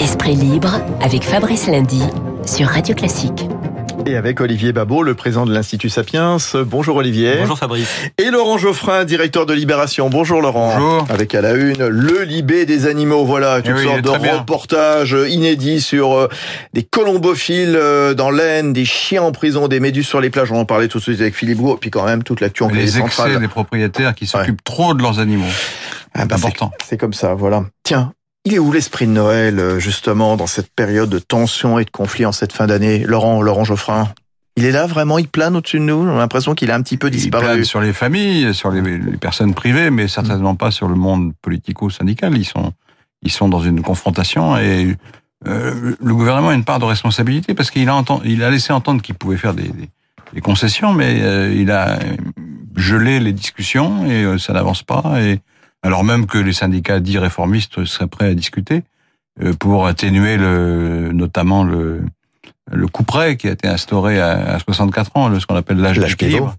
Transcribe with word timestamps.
Esprit 0.00 0.34
libre 0.34 0.80
avec 1.00 1.22
Fabrice 1.22 1.68
Lundi 1.68 2.02
sur 2.46 2.68
Radio 2.68 2.94
Classique. 2.94 3.51
Et 4.06 4.16
avec 4.16 4.40
Olivier 4.40 4.72
Babot, 4.72 5.02
le 5.02 5.14
président 5.14 5.46
de 5.46 5.54
l'Institut 5.54 5.88
Sapiens. 5.88 6.36
Bonjour 6.66 6.96
Olivier. 6.96 7.36
Bonjour 7.40 7.58
Fabrice. 7.58 7.88
Et 8.18 8.30
Laurent 8.30 8.58
Geoffrin, 8.58 9.04
directeur 9.04 9.46
de 9.46 9.52
Libération. 9.52 10.10
Bonjour 10.10 10.42
Laurent. 10.42 10.74
Bonjour. 10.76 11.06
Avec 11.08 11.34
à 11.34 11.40
la 11.40 11.52
une, 11.52 11.86
le 11.86 12.22
Libé 12.22 12.66
des 12.66 12.86
animaux. 12.86 13.24
Voilà, 13.24 13.62
toutes 13.62 13.76
oui, 13.76 13.84
sortes 13.84 14.02
de 14.02 14.08
très 14.08 14.18
bien. 14.18 14.38
reportages 14.38 15.16
inédits 15.28 15.80
sur 15.80 16.12
euh, 16.14 16.28
des 16.72 16.82
colombophiles 16.82 17.76
euh, 17.76 18.14
dans 18.14 18.30
l'Aisne, 18.30 18.72
des 18.72 18.84
chiens 18.84 19.22
en 19.22 19.32
prison, 19.32 19.68
des 19.68 19.80
méduses 19.80 20.08
sur 20.08 20.20
les 20.20 20.30
plages. 20.30 20.50
On 20.50 20.58
en 20.58 20.64
parlait 20.64 20.88
tout 20.88 20.98
de 20.98 21.02
suite 21.02 21.20
avec 21.20 21.34
Philippe 21.34 21.58
Gros. 21.58 21.76
Et 21.76 21.78
puis 21.78 21.90
quand 21.90 22.04
même, 22.04 22.22
toute 22.22 22.40
l'actu 22.40 22.64
anglais 22.64 22.80
les 22.82 22.98
excès 22.98 23.16
centrale. 23.22 23.40
des 23.40 23.48
propriétaires 23.48 24.14
qui 24.14 24.26
s'occupent 24.26 24.64
trop 24.64 24.94
de 24.94 25.02
leurs 25.02 25.20
animaux. 25.20 25.44
Ah 26.14 26.24
bah, 26.24 26.36
C'est 26.36 26.46
important. 26.46 26.72
C'est 26.84 26.98
comme 26.98 27.14
ça, 27.14 27.34
voilà. 27.34 27.64
Tiens, 27.84 28.12
il 28.44 28.54
est 28.54 28.58
où 28.58 28.72
l'esprit 28.72 29.06
de 29.06 29.12
Noël, 29.12 29.58
euh, 29.58 29.78
justement, 29.78 30.36
dans 30.36 30.46
cette 30.46 30.70
période 30.74 31.08
de 31.10 31.18
tension 31.18 31.78
et 31.78 31.84
de 31.84 31.90
conflit 31.90 32.26
en 32.26 32.32
cette 32.32 32.52
fin 32.52 32.66
d'année 32.66 33.00
Laurent, 33.00 33.40
Laurent 33.42 33.64
Geoffrin? 33.64 34.08
Il 34.56 34.64
est 34.66 34.70
là 34.72 34.86
vraiment, 34.86 35.18
il 35.18 35.28
plane 35.28 35.56
au-dessus 35.56 35.78
de 35.78 35.84
nous. 35.84 35.94
On 35.94 36.14
a 36.16 36.18
l'impression 36.18 36.54
qu'il 36.54 36.70
a 36.70 36.74
un 36.74 36.82
petit 36.82 36.98
peu 36.98 37.08
disparu. 37.08 37.44
planent 37.44 37.64
sur 37.64 37.80
les 37.80 37.92
familles, 37.94 38.52
sur 38.54 38.70
les, 38.70 38.82
les 38.82 39.16
personnes 39.16 39.54
privées, 39.54 39.90
mais 39.90 40.08
certainement 40.08 40.54
pas 40.56 40.70
sur 40.70 40.88
le 40.88 40.94
monde 40.94 41.32
politico-syndical. 41.40 42.36
Ils 42.36 42.44
sont, 42.44 42.72
ils 43.22 43.30
sont 43.32 43.48
dans 43.48 43.62
une 43.62 43.80
confrontation 43.80 44.58
et 44.58 44.94
euh, 45.48 45.94
le 45.98 46.14
gouvernement 46.14 46.50
a 46.50 46.54
une 46.54 46.64
part 46.64 46.80
de 46.80 46.84
responsabilité 46.84 47.54
parce 47.54 47.70
qu'il 47.70 47.88
a, 47.88 48.04
il 48.24 48.42
a 48.44 48.50
laissé 48.50 48.72
entendre 48.74 49.00
qu'il 49.00 49.14
pouvait 49.14 49.38
faire 49.38 49.54
des, 49.54 49.68
des- 49.68 49.88
des 50.34 50.40
concessions, 50.40 50.94
mais 50.94 51.20
euh, 51.22 51.52
il 51.54 51.70
a 51.70 51.98
gelé 52.74 53.20
les 53.20 53.32
discussions 53.34 54.06
et 54.06 54.24
euh, 54.24 54.38
ça 54.38 54.54
n'avance 54.54 54.82
pas. 54.82 55.02
Et 55.20 55.40
alors 55.82 56.04
même 56.04 56.26
que 56.26 56.38
les 56.38 56.52
syndicats 56.52 57.00
dits 57.00 57.18
réformistes 57.18 57.84
seraient 57.84 58.06
prêts 58.06 58.28
à 58.28 58.34
discuter 58.34 58.82
euh, 59.42 59.52
pour 59.54 59.86
atténuer 59.86 60.36
le, 60.36 61.10
notamment 61.12 61.64
le, 61.64 62.02
le 62.70 62.86
coup 62.88 63.02
près 63.02 63.36
qui 63.36 63.48
a 63.48 63.52
été 63.52 63.66
instauré 63.68 64.20
à, 64.20 64.54
à 64.54 64.58
64 64.58 65.10
ans, 65.16 65.28
le- 65.28 65.40
ce 65.40 65.46
qu'on 65.46 65.56
appelle 65.56 65.78
l'âge 65.78 65.98
pivot. 66.16 66.50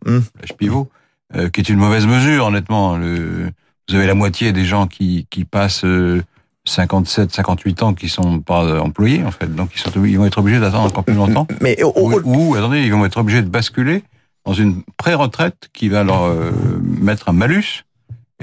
l'âge 0.41 0.57
pivot, 0.57 0.89
euh, 1.35 1.49
qui 1.49 1.61
est 1.61 1.69
une 1.69 1.77
mauvaise 1.79 2.05
mesure, 2.07 2.45
honnêtement. 2.47 2.97
Le, 2.97 3.49
vous 3.89 3.95
avez 3.95 4.07
la 4.07 4.13
moitié 4.15 4.51
des 4.53 4.65
gens 4.65 4.87
qui, 4.87 5.27
qui 5.29 5.45
passent 5.45 5.85
euh, 5.85 6.21
57, 6.65 7.31
58 7.33 7.83
ans 7.83 7.93
qui 7.93 8.07
sont 8.09 8.39
pas 8.39 8.63
euh, 8.63 8.79
employés, 8.79 9.23
en 9.23 9.31
fait. 9.31 9.53
Donc, 9.53 9.71
ils, 9.75 9.79
sont, 9.79 9.91
ils 10.05 10.17
vont 10.17 10.25
être 10.25 10.37
obligés 10.37 10.59
d'attendre 10.59 10.85
encore 10.87 11.03
plus 11.03 11.13
longtemps. 11.15 11.45
Mais 11.61 11.77
Ou, 11.83 11.91
ou, 12.23 12.55
attendez, 12.55 12.81
ils 12.83 12.91
vont 12.93 13.03
être 13.05 13.17
obligés 13.17 13.41
de 13.41 13.49
basculer 13.49 14.03
dans 14.45 14.53
une 14.53 14.81
pré-retraite 14.97 15.69
qui 15.73 15.89
va 15.89 16.03
leur 16.03 16.23
euh, 16.23 16.51
mettre 16.81 17.29
un 17.29 17.33
malus. 17.33 17.83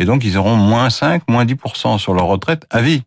Et 0.00 0.06
donc, 0.06 0.24
ils 0.24 0.36
auront 0.38 0.56
moins 0.56 0.88
5, 0.90 1.22
moins 1.28 1.44
10% 1.44 1.98
sur 1.98 2.14
leur 2.14 2.24
retraite 2.24 2.64
à 2.70 2.80
vie. 2.80 3.02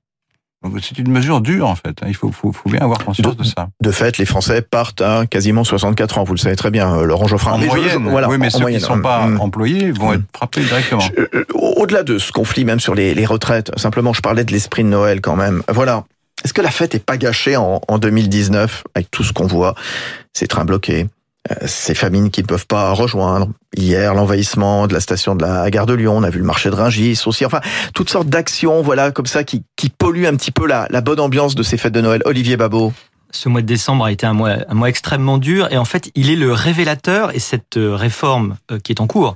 C'est 0.82 0.98
une 0.98 1.12
mesure 1.12 1.42
dure, 1.42 1.68
en 1.68 1.76
fait. 1.76 1.98
Il 2.08 2.16
faut, 2.16 2.32
faut, 2.32 2.54
faut 2.54 2.70
bien 2.70 2.80
avoir 2.80 3.04
conscience 3.04 3.36
de 3.36 3.44
ça. 3.44 3.68
de 3.82 3.92
fait, 3.92 4.18
les 4.18 4.26
Français 4.26 4.62
partent 4.62 5.02
à 5.02 5.26
quasiment 5.26 5.66
64 5.66 6.20
ans. 6.20 6.24
Vous 6.24 6.32
le 6.34 6.38
savez 6.38 6.56
très 6.56 6.72
bien, 6.72 6.96
euh, 7.00 7.04
Laurent 7.04 7.28
Geoffrin. 7.28 7.54
En 7.54 7.58
Mais 7.58 7.66
moyenne, 7.66 7.90
je- 8.06 8.10
voilà, 8.10 8.30
oui, 8.30 8.38
mais 8.40 8.48
en 8.48 8.50
ceux 8.52 8.60
moyenne, 8.60 8.80
qui 8.80 8.86
ne 8.90 8.96
sont 8.96 9.02
pas 9.02 9.24
hum. 9.26 9.42
employés 9.42 9.92
vont 9.92 10.10
Hum. 10.10 10.14
être 10.14 10.24
frappés 10.34 10.62
directement. 10.62 11.04
Euh, 11.18 11.44
Au-delà 11.54 12.04
de 12.04 12.18
ce 12.18 12.32
conflit, 12.32 12.64
même 12.64 12.80
sur 12.80 12.96
les, 12.96 13.14
les 13.14 13.26
retraites, 13.26 13.72
simplement, 13.78 14.14
je 14.14 14.22
parlais 14.22 14.46
de 14.46 14.54
l'esprit 14.54 14.84
de 14.84 14.90
Noël 14.90 15.20
quand 15.20 15.36
même. 15.36 15.64
Voilà. 15.68 16.06
Est-ce 16.46 16.54
que 16.54 16.62
la 16.62 16.72
fête 16.72 16.96
est 16.96 17.04
pas 17.06 17.18
gâchée 17.18 17.58
en, 17.58 17.82
en 17.88 17.98
2019 17.98 18.84
avec 18.96 19.12
tout 19.12 19.24
ce 19.24 19.34
qu'on 19.34 19.48
voit, 19.48 19.76
ces 20.34 20.48
trains 20.48 20.64
bloqués, 20.66 21.08
ces 21.66 21.96
famines 21.96 22.30
qui 22.32 22.42
ne 22.42 22.48
peuvent 22.48 22.68
pas 22.68 22.92
rejoindre 22.92 23.50
Hier, 23.76 24.14
l'envahissement 24.14 24.86
de 24.86 24.94
la 24.94 25.00
station 25.00 25.36
de 25.36 25.44
la 25.44 25.70
gare 25.72 25.88
de 25.88 25.94
Lyon, 25.94 26.18
on 26.18 26.24
a 26.24 26.30
vu 26.30 26.38
le 26.38 26.46
marché 26.46 26.70
de 26.70 26.76
Rungis 26.76 27.20
aussi. 27.26 27.44
Enfin, 27.44 27.60
toutes 27.96 28.10
sortes 28.10 28.28
d'actions, 28.28 28.84
voilà, 28.84 29.12
comme 29.12 29.26
ça, 29.26 29.44
qui, 29.44 29.64
qui 29.76 29.90
polluent 29.90 30.28
un 30.28 30.36
petit 30.36 30.52
peu 30.52 30.68
la, 30.68 30.88
la 30.92 31.02
bonne 31.02 31.20
ambiance 31.20 31.56
de 31.56 31.64
ces 31.64 31.78
fêtes 31.78 31.94
de 31.94 32.02
Noël. 32.02 32.22
Olivier 32.26 32.56
Babot. 32.56 32.94
Ce 33.36 33.50
mois 33.50 33.62
de 33.62 33.66
décembre 33.66 34.06
a 34.06 34.12
été 34.12 34.28
un 34.28 34.34
mois, 34.34 34.58
un 34.68 34.74
mois 34.76 34.90
extrêmement 34.90 35.40
dur 35.40 35.68
et 35.72 35.78
en 35.78 35.86
fait, 35.86 36.12
il 36.14 36.30
est 36.30 36.36
le 36.36 36.54
révélateur 36.54 37.36
et 37.36 37.40
cette 37.40 37.78
euh, 37.78 37.96
réforme 37.96 38.58
euh, 38.72 38.78
qui 38.78 38.92
est 38.92 39.02
en 39.02 39.08
cours 39.08 39.34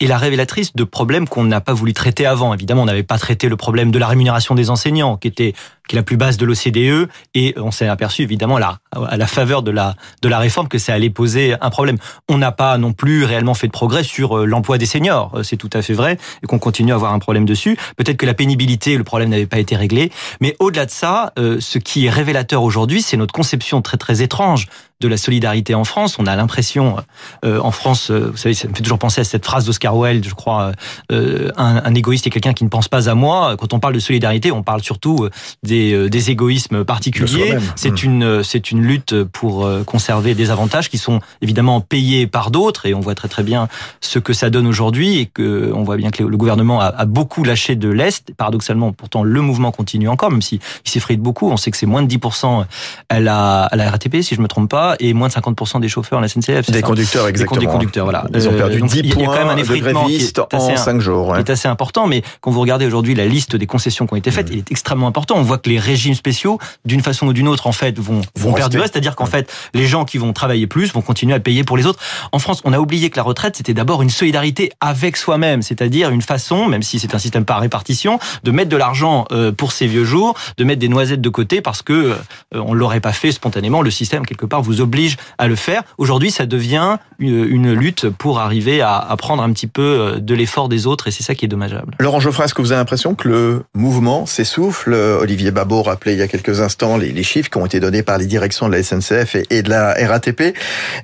est 0.00 0.06
la 0.06 0.18
révélatrice 0.18 0.76
de 0.76 0.84
problèmes 0.84 1.26
qu'on 1.26 1.44
n'a 1.44 1.62
pas 1.62 1.72
voulu 1.72 1.94
traiter 1.94 2.26
avant. 2.26 2.52
Évidemment, 2.52 2.82
on 2.82 2.86
n'avait 2.86 3.02
pas 3.02 3.16
traité 3.16 3.48
le 3.48 3.56
problème 3.56 3.90
de 3.90 3.98
la 3.98 4.06
rémunération 4.06 4.54
des 4.54 4.68
enseignants, 4.68 5.16
qui 5.16 5.28
était 5.28 5.54
qui 5.88 5.96
est 5.96 5.98
la 5.98 6.04
plus 6.04 6.16
basse 6.16 6.36
de 6.36 6.46
l'OCDE 6.46 7.08
et 7.34 7.54
on 7.56 7.70
s'est 7.70 7.88
aperçu 7.88 8.22
évidemment 8.22 8.56
à 8.56 8.60
la, 8.60 8.78
à 8.92 9.16
la 9.16 9.26
faveur 9.26 9.62
de 9.62 9.70
la 9.72 9.96
de 10.22 10.28
la 10.28 10.38
réforme 10.38 10.68
que 10.68 10.78
ça 10.78 10.94
allait 10.94 11.10
poser 11.10 11.56
un 11.60 11.70
problème. 11.70 11.96
On 12.28 12.38
n'a 12.38 12.52
pas 12.52 12.78
non 12.78 12.92
plus 12.92 13.24
réellement 13.24 13.54
fait 13.54 13.66
de 13.66 13.72
progrès 13.72 14.04
sur 14.04 14.38
euh, 14.38 14.44
l'emploi 14.44 14.78
des 14.78 14.86
seniors, 14.86 15.32
Euh, 15.34 15.42
c'est 15.42 15.56
tout 15.56 15.70
à 15.72 15.82
fait 15.82 15.94
vrai 15.94 16.18
et 16.42 16.46
qu'on 16.46 16.58
continue 16.58 16.92
à 16.92 16.94
avoir 16.94 17.12
un 17.12 17.18
problème 17.18 17.46
dessus. 17.46 17.76
Peut-être 17.96 18.16
que 18.16 18.26
la 18.26 18.34
pénibilité, 18.34 18.96
le 18.96 19.04
problème 19.04 19.30
n'avait 19.30 19.46
pas 19.46 19.58
été 19.58 19.76
réglé, 19.76 20.12
mais 20.40 20.54
au-delà 20.58 20.86
de 20.86 20.90
ça, 20.90 21.32
euh, 21.38 21.58
ce 21.60 21.78
qui 21.78 22.06
est 22.06 22.10
révélateur 22.10 22.62
aujourd'hui, 22.62 23.02
c'est 23.02 23.16
notre 23.16 23.32
conception 23.32 23.82
très 23.82 23.96
très 23.96 24.22
étrange 24.22 24.68
de 25.00 25.08
la 25.08 25.16
solidarité 25.16 25.74
en 25.74 25.84
France. 25.84 26.16
On 26.18 26.26
a 26.26 26.34
l'impression, 26.34 26.96
euh, 27.44 27.60
en 27.60 27.70
France, 27.70 28.10
euh, 28.10 28.30
vous 28.30 28.36
savez, 28.36 28.54
ça 28.54 28.68
me 28.68 28.74
fait 28.74 28.82
toujours 28.82 28.98
penser 28.98 29.20
à 29.20 29.24
cette 29.24 29.44
phrase 29.44 29.64
d'Oscar 29.66 29.96
Wilde, 29.96 30.26
je 30.26 30.34
crois, 30.34 30.72
euh, 31.12 31.50
un, 31.56 31.82
un 31.84 31.94
égoïste 31.94 32.26
est 32.26 32.30
quelqu'un 32.30 32.52
qui 32.52 32.64
ne 32.64 32.68
pense 32.68 32.88
pas 32.88 33.08
à 33.08 33.14
moi. 33.14 33.56
Quand 33.58 33.72
on 33.72 33.80
parle 33.80 33.94
de 33.94 34.00
solidarité, 34.00 34.50
on 34.50 34.62
parle 34.62 34.82
surtout 34.82 35.24
euh, 35.24 35.30
des, 35.62 35.92
euh, 35.92 36.08
des 36.08 36.30
égoïsmes 36.30 36.84
particuliers. 36.84 37.56
C'est 37.76 37.88
Mm. 38.02 38.04
une 38.04 38.22
euh, 38.24 38.42
c'est 38.42 38.70
une 38.70 38.82
lutte 38.82 39.22
pour 39.24 39.64
euh, 39.64 39.82
conserver 39.84 40.34
des 40.34 40.50
avantages 40.50 40.88
qui 40.88 40.98
sont 40.98 41.20
évidemment 41.42 41.80
payés 41.80 42.26
par 42.26 42.50
d'autres 42.50 42.86
et 42.86 42.94
on 42.94 43.00
voit 43.00 43.14
très 43.14 43.28
très 43.28 43.42
bien 43.42 43.68
ce 44.00 44.18
que 44.18 44.32
ça 44.32 44.50
donne 44.50 44.66
aujourd'hui 44.66 45.18
et 45.18 45.26
que 45.26 45.72
on 45.74 45.82
voit 45.82 45.96
bien 45.96 46.10
que 46.10 46.22
le 46.22 46.36
gouvernement 46.36 46.80
a, 46.80 46.86
a 46.86 47.04
beaucoup 47.04 47.44
lâché 47.44 47.76
de 47.76 47.88
l'est. 47.88 48.32
Paradoxalement, 48.36 48.92
pourtant 48.92 49.22
le 49.22 49.40
mouvement 49.40 49.70
continue 49.72 50.08
encore, 50.08 50.30
même 50.30 50.42
si 50.42 50.60
il 50.84 50.90
s'effrite 50.90 51.20
beaucoup. 51.20 51.50
On 51.50 51.56
sait 51.56 51.70
que 51.70 51.76
c'est 51.76 51.86
moins 51.86 52.02
de 52.02 52.08
10% 52.12 52.64
à 53.08 53.20
la 53.20 53.64
à 53.64 53.76
la 53.76 53.90
RATP 53.90 54.22
si 54.22 54.34
je 54.34 54.40
me 54.40 54.48
trompe 54.48 54.70
pas 54.70 54.87
et 54.98 55.12
moins 55.14 55.28
de 55.28 55.32
50% 55.32 55.80
des 55.80 55.88
chauffeurs 55.88 56.18
à 56.18 56.22
la 56.22 56.28
SNCF. 56.28 56.70
Des 56.70 56.80
ça 56.80 56.82
conducteurs, 56.82 57.28
exactement. 57.28 57.60
Des 57.60 57.66
conducteurs, 57.66 58.04
voilà. 58.04 58.24
Ils 58.34 58.48
ont 58.48 58.52
Euh, 58.52 58.56
perdu 58.58 58.78
donc, 58.80 58.90
10 58.90 58.98
il 59.00 59.06
y 59.08 59.12
a 59.12 59.14
quand 59.14 59.20
même 59.20 59.30
points 59.42 59.50
un 59.50 59.54
de 59.56 59.60
effritement 59.60 60.04
qui 60.06 60.16
est 60.16 60.38
assez 60.52 60.72
en 60.72 60.76
5 60.76 61.00
jours. 61.00 61.28
ouais. 61.28 61.42
qui 61.42 61.50
est 61.50 61.52
assez 61.52 61.68
important, 61.68 62.06
mais 62.06 62.22
quand 62.40 62.50
vous 62.50 62.60
regardez 62.60 62.86
aujourd'hui 62.86 63.14
la 63.14 63.26
liste 63.26 63.56
des 63.56 63.66
concessions 63.66 64.06
qui 64.06 64.12
ont 64.14 64.16
été 64.16 64.30
Mmh. 64.30 64.32
faites, 64.32 64.48
il 64.52 64.58
est 64.58 64.70
extrêmement 64.70 65.06
important. 65.06 65.34
On 65.36 65.42
voit 65.42 65.58
que 65.58 65.68
les 65.68 65.78
régimes 65.78 66.14
spéciaux, 66.14 66.58
d'une 66.84 67.00
façon 67.02 67.26
ou 67.28 67.32
d'une 67.32 67.48
autre, 67.48 67.66
en 67.66 67.72
fait, 67.72 67.98
vont, 67.98 68.20
Vont 68.36 68.50
vont 68.50 68.52
perdurer. 68.54 68.84
C'est-à-dire 68.84 69.16
qu'en 69.16 69.24
Ouais. 69.24 69.30
fait, 69.30 69.52
les 69.74 69.86
gens 69.86 70.04
qui 70.04 70.18
vont 70.18 70.32
travailler 70.32 70.66
plus 70.66 70.92
vont 70.92 71.02
continuer 71.02 71.34
à 71.34 71.40
payer 71.40 71.64
pour 71.64 71.76
les 71.76 71.86
autres. 71.86 71.98
En 72.32 72.38
France, 72.38 72.60
on 72.64 72.72
a 72.72 72.78
oublié 72.78 73.10
que 73.10 73.16
la 73.16 73.22
retraite, 73.22 73.56
c'était 73.56 73.74
d'abord 73.74 74.02
une 74.02 74.10
solidarité 74.10 74.70
avec 74.80 75.16
soi-même, 75.16 75.62
c'est-à-dire 75.62 76.10
une 76.10 76.22
façon, 76.22 76.66
même 76.66 76.82
si 76.82 76.98
c'est 76.98 77.14
un 77.14 77.18
système 77.18 77.44
par 77.44 77.60
répartition, 77.60 78.18
de 78.44 78.50
mettre 78.50 78.68
de 78.70 78.76
l'argent 78.76 79.24
euh, 79.32 79.52
pour 79.52 79.72
ses 79.72 79.86
vieux 79.86 80.04
jours, 80.04 80.34
de 80.56 80.64
mettre 80.64 80.80
des 80.80 80.88
noisettes 80.88 81.20
de 81.20 81.28
côté 81.28 81.60
parce 81.60 81.82
que 81.82 81.92
euh, 81.92 82.14
on 82.52 82.74
l'aurait 82.74 83.00
pas 83.00 83.12
fait 83.12 83.32
spontanément. 83.32 83.82
Le 83.82 83.90
système 83.90 84.24
quelque 84.26 84.46
part 84.46 84.62
vous 84.62 84.77
oblige 84.80 85.16
à 85.38 85.48
le 85.48 85.56
faire. 85.56 85.82
Aujourd'hui, 85.98 86.30
ça 86.30 86.46
devient 86.46 86.96
une, 87.18 87.44
une 87.44 87.72
lutte 87.72 88.08
pour 88.08 88.38
arriver 88.40 88.80
à, 88.80 88.96
à 88.96 89.16
prendre 89.16 89.42
un 89.42 89.52
petit 89.52 89.66
peu 89.66 89.82
euh, 89.82 90.18
de 90.18 90.34
l'effort 90.34 90.68
des 90.68 90.86
autres, 90.86 91.08
et 91.08 91.10
c'est 91.10 91.22
ça 91.22 91.34
qui 91.34 91.44
est 91.44 91.48
dommageable. 91.48 91.94
Laurent 91.98 92.20
Geoffrin, 92.20 92.44
est-ce 92.44 92.54
que 92.54 92.62
vous 92.62 92.72
avez 92.72 92.78
l'impression 92.80 93.14
que 93.14 93.28
le 93.28 93.62
mouvement 93.74 94.26
s'essouffle? 94.26 94.92
Olivier 94.94 95.50
Babot 95.50 95.82
rappelait 95.82 96.12
il 96.14 96.18
y 96.18 96.22
a 96.22 96.28
quelques 96.28 96.60
instants 96.60 96.96
les, 96.96 97.12
les 97.12 97.22
chiffres 97.22 97.50
qui 97.50 97.58
ont 97.58 97.66
été 97.66 97.80
donnés 97.80 98.02
par 98.02 98.18
les 98.18 98.26
directions 98.26 98.68
de 98.68 98.72
la 98.76 98.82
SNCF 98.82 99.34
et, 99.36 99.46
et 99.50 99.62
de 99.62 99.70
la 99.70 99.94
RATP. 99.94 100.54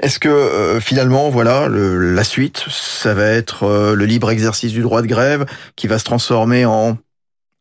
Est-ce 0.00 0.18
que 0.18 0.28
euh, 0.28 0.80
finalement, 0.80 1.30
voilà, 1.30 1.68
le- 1.68 2.14
la 2.14 2.24
suite, 2.24 2.64
ça 2.70 3.14
va 3.14 3.24
être 3.26 3.64
euh, 3.64 3.94
le 3.94 4.04
libre 4.06 4.30
exercice 4.30 4.72
du 4.72 4.82
droit 4.82 5.02
de 5.02 5.06
grève 5.06 5.46
qui 5.76 5.86
va 5.86 5.98
se 5.98 6.04
transformer 6.04 6.64
en 6.66 6.96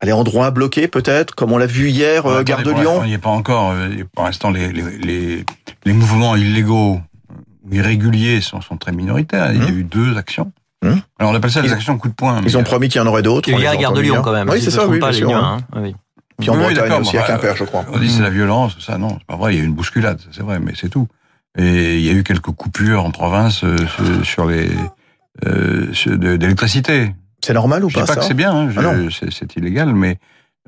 Allez, 0.01 0.11
en 0.11 0.25
droit 0.25 0.51
bloqué 0.51 0.89
peut-être, 0.89 1.33
comme 1.33 1.53
on 1.53 1.57
l'a 1.57 1.65
vu 1.65 1.87
hier, 1.89 2.25
euh, 2.25 2.43
Gare 2.43 2.63
de 2.63 2.71
Lyon? 2.71 3.03
Il 3.05 3.09
n'y 3.09 3.15
a 3.15 3.19
pas 3.19 3.29
encore. 3.29 3.71
euh, 3.71 3.87
Pour 4.13 4.25
l'instant, 4.25 4.51
les, 4.51 4.67
les, 4.73 4.83
les, 5.01 5.45
les 5.85 5.93
mouvements 5.93 6.35
illégaux 6.35 6.99
ou 7.63 7.73
irréguliers 7.73 8.41
sont, 8.41 8.61
sont 8.61 8.77
très 8.77 8.91
minoritaires. 8.91 9.51
Il 9.53 9.59
y 9.59 9.65
a 9.65 9.69
Hum. 9.69 9.77
eu 9.79 9.83
deux 9.83 10.17
actions. 10.17 10.51
Hum. 10.85 10.99
Alors 11.19 11.31
on 11.31 11.35
appelle 11.35 11.51
ça 11.51 11.61
des 11.61 11.71
actions 11.71 11.97
coup 11.97 12.09
de 12.09 12.13
poing. 12.13 12.41
Ils 12.45 12.57
ont 12.57 12.63
promis 12.63 12.89
qu'il 12.89 12.99
y 12.99 13.03
en 13.03 13.07
aurait 13.07 13.21
d'autres. 13.23 13.47
Il 13.49 13.57
y 13.59 13.65
a 13.65 13.71
la 13.71 13.77
gare 13.77 13.93
de 13.93 14.01
Lyon 14.01 14.15
hier. 14.15 14.21
quand 14.23 14.33
même. 14.33 14.49
Oui, 14.49 14.59
si 14.59 14.65
c'est 14.65 14.71
ça, 14.71 14.87
oui, 14.87 14.99
pas, 14.99 15.11
bien 15.11 15.19
les 15.19 15.25
sûr. 15.25 15.35
hein. 15.35 15.57
hein. 15.73 15.81
Oui. 15.81 15.95
Puis 16.39 16.49
en 16.49 16.53
Oui, 16.55 16.59
Bretagne 16.63 16.75
d'accord, 16.89 16.99
aussi, 17.01 17.17
à 17.17 17.21
bah, 17.21 17.27
Quimper, 17.27 17.55
je 17.55 17.63
crois. 17.63 17.85
On 17.93 17.99
dit 17.99 18.09
c'est 18.09 18.21
la 18.23 18.29
violence, 18.31 18.75
ça 18.79 18.97
non, 18.97 19.17
c'est 19.19 19.25
pas 19.27 19.35
vrai. 19.37 19.53
Il 19.53 19.57
y 19.57 19.61
a 19.61 19.63
eu 19.63 19.67
une 19.67 19.73
bousculade, 19.75 20.19
c'est 20.31 20.41
vrai, 20.41 20.59
mais 20.59 20.73
c'est 20.75 20.89
tout. 20.89 21.07
Et 21.57 21.99
il 21.99 22.03
y 22.05 22.09
a 22.09 22.13
eu 22.13 22.23
quelques 22.23 22.51
coupures 22.51 23.05
en 23.05 23.11
province 23.11 23.63
euh, 23.63 23.77
sur- 23.87 24.25
sur 24.25 24.45
les 24.47 24.69
euh, 25.45 25.87
d'électricité. 26.37 27.13
C'est 27.45 27.53
normal 27.53 27.83
ou 27.85 27.89
Je 27.89 27.95
pas, 27.95 28.01
pas 28.05 28.13
ça 28.13 28.19
que 28.19 28.25
c'est 28.25 28.33
bien, 28.33 28.53
hein, 28.53 28.69
Ah 28.77 28.81
non. 28.81 29.09
c'est 29.11 29.31
c'est 29.31 29.55
illégal, 29.55 29.93
mais 29.93 30.17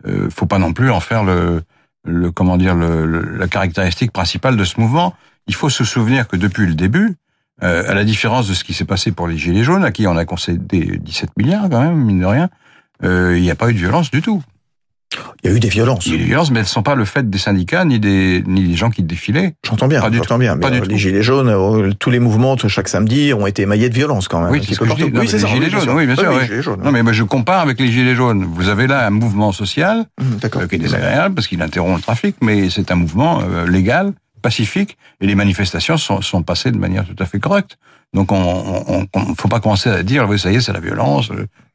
euh, 0.08 0.30
faut 0.30 0.46
pas 0.46 0.60
non 0.60 0.74
plus 0.74 0.92
en 0.92 1.00
faire 1.00 1.24
le, 1.24 1.64
le 2.06 2.32
comment 2.32 2.58
dire 2.58 2.76
le, 2.76 3.38
la 3.38 3.48
caractéristique 3.48 4.12
principale 4.12 4.58
de 4.58 4.64
ce 4.64 4.80
mouvement. 4.80 5.16
Il 5.48 5.56
faut 5.56 5.70
se 5.70 5.84
souvenir 5.84 6.28
que 6.28 6.36
depuis 6.36 6.66
le 6.66 6.74
début, 6.74 7.16
euh, 7.64 7.84
à 7.88 7.94
la 7.94 8.04
différence 8.04 8.48
de 8.48 8.54
ce 8.54 8.64
qui 8.64 8.74
s'est 8.74 8.86
passé 8.86 9.12
pour 9.12 9.28
les 9.28 9.38
gilets 9.38 9.64
jaunes, 9.64 9.84
à 9.84 9.92
qui 9.92 10.08
on 10.08 10.18
a 10.18 10.26
concédé 10.26 10.98
17 10.98 11.32
milliards 11.38 11.70
quand 11.70 11.82
même, 11.82 11.96
mine 11.96 12.20
de 12.20 12.26
rien, 12.26 12.50
euh, 13.04 13.38
il 13.38 13.44
n'y 13.44 13.52
a 13.52 13.56
pas 13.56 13.70
eu 13.70 13.74
de 13.74 13.80
violence 13.80 14.12
du 14.12 14.22
tout. 14.22 14.44
Il 15.44 15.50
y 15.50 15.54
a 15.54 15.56
eu 15.56 15.60
des 15.60 15.70
violences. 15.70 16.06
Il 16.06 16.12
y 16.12 16.16
a 16.16 16.18
eu 16.18 16.22
des 16.22 16.26
violences, 16.26 16.52
mais 16.52 16.60
elles 16.60 16.66
ne 16.66 16.70
sont 16.70 16.84
pas 16.84 16.96
le 16.96 17.06
fait 17.06 17.30
des 17.30 17.38
syndicats 17.38 17.86
ni 17.86 18.00
des, 18.00 18.44
ni 18.48 18.68
des 18.68 18.76
gens 18.76 18.90
qui 18.90 19.04
défilaient. 19.04 19.56
J'entends 19.66 19.88
bien, 19.88 20.02
Pas 20.02 20.10
du 20.10 20.18
j'entends 20.18 20.36
tout. 20.36 20.40
bien. 20.42 20.58
Pas 20.58 20.70
Mais 20.70 20.76
du 20.78 20.82
euh, 20.82 20.86
tout. 20.86 20.90
les 20.92 20.98
gilets 20.98 21.24
jaunes, 21.24 21.50
euh, 21.50 21.92
tous 22.00 22.10
les 22.10 22.20
mouvements 22.20 22.56
chaque 22.68 22.88
samedi 22.88 23.34
ont 23.34 23.48
été 23.48 23.64
émaillés 23.64 23.90
de 23.90 23.94
violence 23.96 24.28
quand 24.28 24.42
même. 24.42 24.52
Oui, 24.52 24.62
c'est 24.68 24.74
ce 24.76 24.84
je 24.86 24.94
dis. 24.94 25.04
Non, 25.12 25.20
Oui, 25.22 25.28
les 25.32 25.40
ça. 25.40 25.48
gilets 25.48 25.66
oui, 25.66 25.72
jaunes, 25.72 25.90
oui, 25.96 26.06
bien 26.06 26.16
sûr, 26.16 26.30
oui. 26.32 26.46
gilets 26.46 26.62
jaunes. 26.62 26.82
Non, 26.84 26.92
mais 26.92 27.04
moi 27.04 27.14
je 27.14 27.24
compare 27.24 27.62
avec 27.62 27.80
les 27.80 27.92
gilets 27.92 28.16
jaunes. 28.16 28.46
Vous 28.46 28.70
avez 28.70 28.88
là 28.88 29.06
un 29.06 29.12
mouvement 29.12 29.52
social 29.52 30.06
D'accord. 30.42 30.62
euh, 30.64 30.68
qui 30.68 30.76
est 30.76 30.80
désagréable 30.80 31.36
parce 31.36 31.48
qu'il 31.48 31.62
interrompt 31.62 31.98
le 31.98 32.02
trafic, 32.04 32.36
mais 32.42 32.70
c'est 32.70 32.92
un 32.92 32.96
mouvement 32.96 33.42
euh, 33.42 33.68
légal, 33.68 34.14
pacifique, 34.42 34.98
et 35.22 35.28
les 35.28 35.36
manifestations 35.36 35.98
sont, 35.98 36.22
sont 36.22 36.44
passées 36.44 36.72
de 36.72 36.78
manière 36.78 37.04
tout 37.06 37.16
à 37.22 37.26
fait 37.26 37.40
correcte. 37.40 37.78
Donc 38.14 38.32
on, 38.32 38.36
on, 38.88 39.08
on- 39.14 39.36
faut 39.36 39.48
pas 39.48 39.60
commencer 39.60 39.90
à 39.90 40.04
dire, 40.04 40.28
oui, 40.30 40.38
ça 40.40 40.52
y 40.52 40.56
est, 40.56 40.62
c'est 40.62 40.72
la 40.74 40.80
violence, 40.80 41.30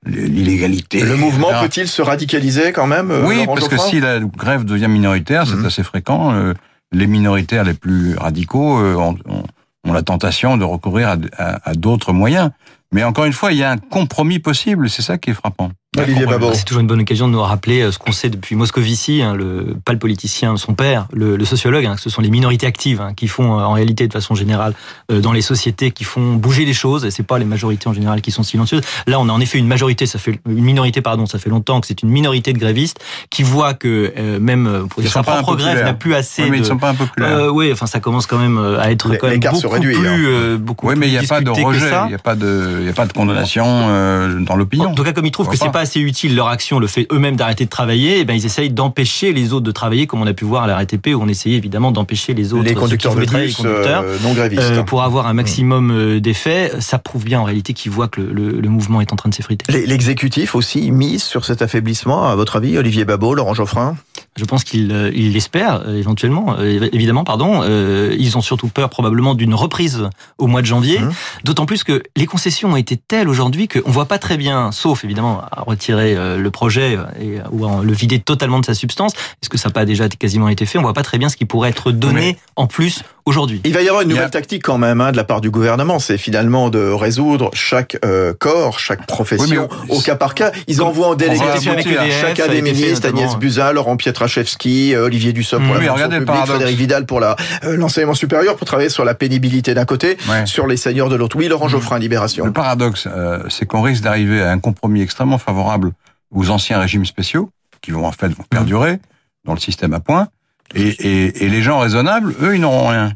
l'illégalité. 0.07 1.03
Le 1.03 1.17
mouvement 1.17 1.49
peut-il 1.61 1.89
se 1.89 2.03
radicaliser 2.03 2.73
quand 2.73 2.87
même 2.87 3.11
euh, 3.11 3.27
Oui, 3.27 3.37
Laurent 3.45 3.55
parce 3.55 3.69
que 3.69 3.77
si 3.79 4.01
la 4.01 4.21
grève 4.21 4.65
devient 4.65 4.89
minoritaire, 4.89 5.47
c'est 5.47 5.57
Mhm. 5.57 5.67
assez 5.67 5.83
fréquent. 5.83 6.33
euh, 6.35 6.55
les 6.93 7.07
minoritaires 7.07 7.63
les 7.65 7.75
plus 7.75 8.17
radicaux 8.17 8.79
euh, 8.81 8.95
ont, 8.97 9.17
ont- 9.27 9.45
ont 9.87 9.93
la 9.93 10.03
tentation 10.03 10.57
de 10.57 10.65
recourir 10.65 11.09
à, 11.09 11.17
à- 11.39 11.71
à 11.71 11.75
d'autres 11.75 12.13
moyens. 12.13 12.51
Mais 12.93 13.05
encore 13.05 13.25
une 13.27 13.33
fois, 13.33 13.53
il 13.53 13.59
y 13.59 13.63
a 13.63 13.71
un 13.71 13.77
compromis 13.79 14.41
possible, 14.41 14.91
c'est 14.91 15.03
ça 15.03 15.17
qui 15.17 15.31
est 15.31 15.35
frappant. 15.35 15.71
Olivier 15.99 16.25
Babot. 16.25 16.55
C'est 16.55 16.65
toujours 16.65 16.81
une 16.81 16.87
bonne 16.87 17.01
occasion 17.01 17.27
de 17.27 17.33
nous 17.33 17.43
rappeler 17.43 17.81
euh, 17.83 17.91
ce 17.91 17.99
qu'on 17.99 18.13
sait 18.13 18.31
depuis 18.31 18.55
Moscovici, 18.55 19.23
hein, 19.23 19.35
le, 19.35 19.75
pas 19.85 19.93
le 19.93 19.99
politicien, 19.99 20.57
son 20.57 20.75
père, 20.75 21.09
le, 21.13 21.37
le 21.37 21.45
sociologue, 21.45 21.85
hein, 21.85 21.97
que 21.97 22.01
ce 22.01 22.09
sont 22.11 22.21
les 22.23 22.31
minorités 22.31 22.65
actives 22.69 23.01
hein, 23.01 23.13
qui 23.13 23.27
font 23.27 23.59
euh, 23.59 23.63
en 23.65 23.73
réalité 23.73 24.07
de 24.07 24.13
façon 24.13 24.37
générale 24.37 24.75
euh, 25.11 25.21
dans 25.21 25.33
les 25.33 25.41
sociétés, 25.43 25.91
qui 25.91 26.05
font 26.05 26.35
bouger 26.35 26.65
les 26.65 26.75
choses, 26.75 27.05
et 27.05 27.11
c'est 27.11 27.25
pas 27.25 27.41
les 27.41 27.45
majorités 27.45 27.89
en 27.89 27.93
général 27.93 28.21
qui 28.21 28.31
sont 28.31 28.45
silencieuses. 28.45 28.83
Là, 29.09 29.19
on 29.19 29.29
a 29.29 29.33
en 29.33 29.41
effet 29.41 29.59
une 29.59 29.67
majorité, 29.67 30.07
ça 30.07 30.21
fait 30.21 30.39
une 30.49 30.63
minorité, 30.63 31.01
pardon, 31.01 31.27
ça 31.27 31.41
fait 31.41 31.51
longtemps 31.51 31.81
que 31.81 31.89
c'est 31.89 32.05
une 32.05 32.11
minorité 32.11 32.53
de 32.53 32.59
grévistes 32.61 33.01
qui 33.29 33.43
voit 33.43 33.75
que 33.75 34.13
euh, 34.17 34.39
même 34.39 34.69
euh, 34.69 34.85
pour 34.85 35.03
dire, 35.03 35.11
sa 35.11 35.25
propre 35.25 35.57
grève 35.57 35.85
n'a 35.85 35.95
plus 35.95 36.15
assez 36.15 36.45
Oui, 36.45 36.51
mais 36.51 36.59
ils 36.59 36.61
de 36.61 36.65
ne 36.67 36.69
sont 36.71 36.79
pas 36.79 36.91
impopulaires. 36.91 37.37
euh, 37.37 37.51
oui, 37.51 37.71
enfin 37.73 37.87
ça 37.87 37.99
commence 37.99 38.27
quand 38.27 38.39
même 38.39 38.59
à 38.81 38.93
être 38.93 39.09
Les- 39.09 39.19
quand 39.19 39.27
même 39.27 39.41
beaucoup 39.41 39.69
réduit, 39.69 39.97
plus, 39.97 40.07
hein. 40.07 40.17
euh, 40.21 40.57
beaucoup 40.57 40.87
oui, 40.89 40.95
mais 40.97 41.09
il 41.09 41.19
n'y 41.19 41.19
a 41.19 41.23
pas 41.29 41.41
de 41.41 41.51
rejet, 41.51 41.91
il 42.05 42.09
n'y 42.11 42.15
a 42.15 42.19
pas 42.19 42.37
de, 42.37 42.79
il 42.85 42.89
a 42.89 42.93
pas 42.93 43.07
de 43.07 43.13
condamnation 43.13 43.65
euh, 43.67 44.39
dans 44.39 44.55
l'opinion. 44.55 44.91
En 44.91 44.95
tout 44.95 45.03
cas, 45.03 45.13
comme 45.13 45.27
ils 45.27 45.33
trouvent 45.33 45.49
que 45.49 45.57
c'est 45.57 45.69
pas 45.73 45.80
pas 45.81 45.85
assez 45.85 46.01
utile 46.01 46.35
leur 46.37 46.49
action, 46.49 46.79
le 46.79 46.87
fait 46.87 47.07
eux-mêmes 47.11 47.37
d'arrêter 47.37 47.65
de 47.65 47.71
travailler, 47.71 48.19
eh 48.21 48.25
ben 48.25 48.35
ils 48.35 48.45
essayent 48.45 48.69
d'empêcher 48.71 49.33
les 49.33 49.53
autres 49.55 49.65
de 49.65 49.71
travailler, 49.73 50.07
comme 50.07 50.21
on 50.21 50.27
a 50.27 50.35
pu 50.35 50.45
voir 50.45 50.65
à 50.65 50.67
la 50.67 50.77
RATP 50.77 51.09
où 51.15 51.23
on 51.23 51.29
essayait 51.29 51.57
évidemment 51.57 51.91
d'empêcher 51.91 52.35
les 52.35 52.53
autres, 52.53 52.65
Les 52.65 52.75
conducteurs 52.75 53.15
de 53.15 53.21
bus 53.21 53.31
les 53.33 53.53
conducteurs, 53.53 54.03
euh, 54.05 54.19
non 54.23 54.35
grévistes. 54.35 54.63
euh, 54.63 54.83
pour 54.83 55.03
avoir 55.03 55.27
un 55.27 55.33
maximum 55.33 55.91
euh, 55.91 56.21
d'effets. 56.21 56.73
Ça 56.81 56.99
prouve 56.99 57.25
bien 57.25 57.41
en 57.41 57.45
réalité 57.45 57.73
qu'ils 57.73 57.91
voient 57.93 58.09
que 58.09 58.21
le, 58.21 58.33
le- 58.33 58.61
le 58.61 58.69
mouvement 58.69 59.01
est 59.01 59.13
en 59.13 59.17
train 59.17 59.31
de 59.31 59.35
s'effriter. 59.35 59.65
L'exécutif 59.87 60.55
aussi 60.55 60.91
mise 60.91 61.23
sur 61.23 61.45
cet 61.47 61.63
affaiblissement, 61.63 62.29
à 62.29 62.35
votre 62.35 62.57
avis, 62.57 62.77
Olivier 62.77 63.05
Babot, 63.07 63.35
Laurent 63.35 63.55
Geoffrin? 63.55 63.97
Je 64.37 64.45
pense 64.45 64.63
qu'ils 64.65 65.11
ils 65.15 65.33
l'espèrent 65.33 65.89
éventuellement, 65.89 66.57
évidemment, 66.61 67.25
pardon. 67.25 67.63
Euh, 67.65 68.15
ils 68.19 68.37
ont 68.37 68.41
surtout 68.43 68.69
peur 68.69 68.89
probablement 68.91 69.35
d'une 69.35 69.55
reprise 69.55 70.09
au 70.39 70.47
mois 70.47 70.61
de 70.61 70.67
janvier. 70.67 70.99
Mmh. 71.01 71.11
D'autant 71.45 71.67
plus 71.67 71.85
que 71.85 72.03
les 72.17 72.27
concessions 72.27 72.73
ont 72.73 72.77
été 72.77 72.97
telles 72.97 73.29
aujourd'hui 73.29 73.67
qu'on 73.69 73.91
voit 73.91 74.07
pas 74.07 74.19
très 74.19 74.37
bien, 74.37 74.73
sauf 74.73 75.05
évidemment 75.05 75.43
à 75.51 75.63
retirer 75.71 76.17
euh, 76.17 76.37
le 76.37 76.51
projet 76.51 76.97
euh, 76.97 77.05
et, 77.21 77.39
ou 77.51 77.67
à 77.67 77.83
le 77.83 77.93
vider 77.93 78.19
totalement 78.21 78.61
de 78.61 78.67
sa 78.67 78.75
substance. 78.75 79.13
Est-ce 79.43 79.49
que 79.49 79.59
ça 79.59 79.69
n'a 79.69 79.73
pas 79.73 79.85
déjà 79.85 80.09
quasiment 80.09 80.49
été 80.49 80.67
fait? 80.67 80.79
On 80.79 80.83
voit 80.83 80.93
pas 80.93 81.03
très 81.03 81.19
bien 81.19 81.29
ce 81.29 81.37
qui 81.37 81.45
pourrait 81.47 81.71
être 81.71 81.93
donné 81.93 82.21
Mais- 82.21 82.37
en 82.57 82.67
plus 82.67 83.03
aujourd'hui. 83.31 83.61
Il 83.65 83.73
va 83.73 83.81
y 83.83 83.89
avoir 83.89 84.03
une 84.03 84.11
a- 84.11 84.15
nouvelle 84.15 84.31
tactique 84.31 84.63
quand 84.63 84.77
même 84.79 85.01
hein, 85.01 85.13
de 85.13 85.17
la 85.17 85.25
part 85.25 85.41
du 85.41 85.51
gouvernement, 85.51 85.99
c'est 85.99 86.19
finalement 86.19 86.69
de 86.69 86.91
résoudre 86.91 87.51
chaque 87.55 87.97
euh, 88.05 88.35
corps, 88.39 88.79
chaque 88.79 89.07
profession 89.07 89.69
Oui, 89.71 89.79
mais- 89.89 89.95
au 89.97 90.01
cas 90.01 90.17
par 90.17 90.35
cas. 90.35 90.53
Ils 90.67 90.83
envoient 90.83 91.09
en. 91.09 91.15
EDF, 91.17 92.21
chacun 92.21 92.49
des 92.49 92.63
ministres. 92.63 93.09
Agnès 93.09 93.37
Buzyn, 93.37 93.73
Laurent 93.73 93.97
Pietraszewski, 93.97 94.95
euh, 94.95 95.07
Olivier 95.07 95.33
Dussopt 95.33 95.65
pour 95.65 95.77
Oui, 95.77 95.85
la 95.87 95.93
regardez 95.93 96.19
publique. 96.19 96.47
Frédéric 96.47 96.77
Vidal 96.77 97.07
pour 97.07 97.23
euh, 97.23 97.35
l'enseignement 97.63 98.15
supérieur, 98.15 98.57
pour 98.57 98.67
travailler 98.67 98.89
sur 98.91 99.05
la 99.05 99.15
pénibilité 99.15 99.75
d'un 99.75 99.85
côté, 99.85 100.17
Ouais. 100.29 100.47
sur 100.47 100.67
les 100.67 100.77
seniors 100.77 101.09
de 101.09 101.17
l'autre. 101.17 101.37
Oui, 101.37 101.49
Laurent 101.49 101.67
Mhm. 101.67 101.71
Geoffrin, 101.73 101.99
Libération. 101.99 102.45
Le 102.45 102.53
paradoxe, 102.53 103.07
euh, 103.07 103.43
c'est 103.49 103.67
qu'on 103.67 103.83
risque 103.83 104.03
d'arriver 104.03 104.43
à 104.43 104.51
un 104.51 104.59
compromis 104.59 105.03
extrêmement 105.03 105.39
favorable 105.39 105.93
aux 106.35 106.51
anciens 106.51 106.79
régimes 106.79 107.05
spéciaux, 107.07 107.51
qui 107.81 107.91
vont 107.93 108.07
en 108.07 108.13
fait 108.13 108.29
vont 108.29 108.45
perdurer 108.49 108.99
dans 109.45 109.55
le 109.55 109.61
système 109.61 109.95
à 109.95 110.01
point, 110.01 110.29
et, 110.75 110.89
et, 110.89 111.45
et 111.45 111.49
les 111.49 111.63
gens 111.63 111.79
raisonnables, 111.79 112.35
eux, 112.43 112.55
ils 112.55 112.61
n'auront 112.61 112.89
rien. 112.89 113.13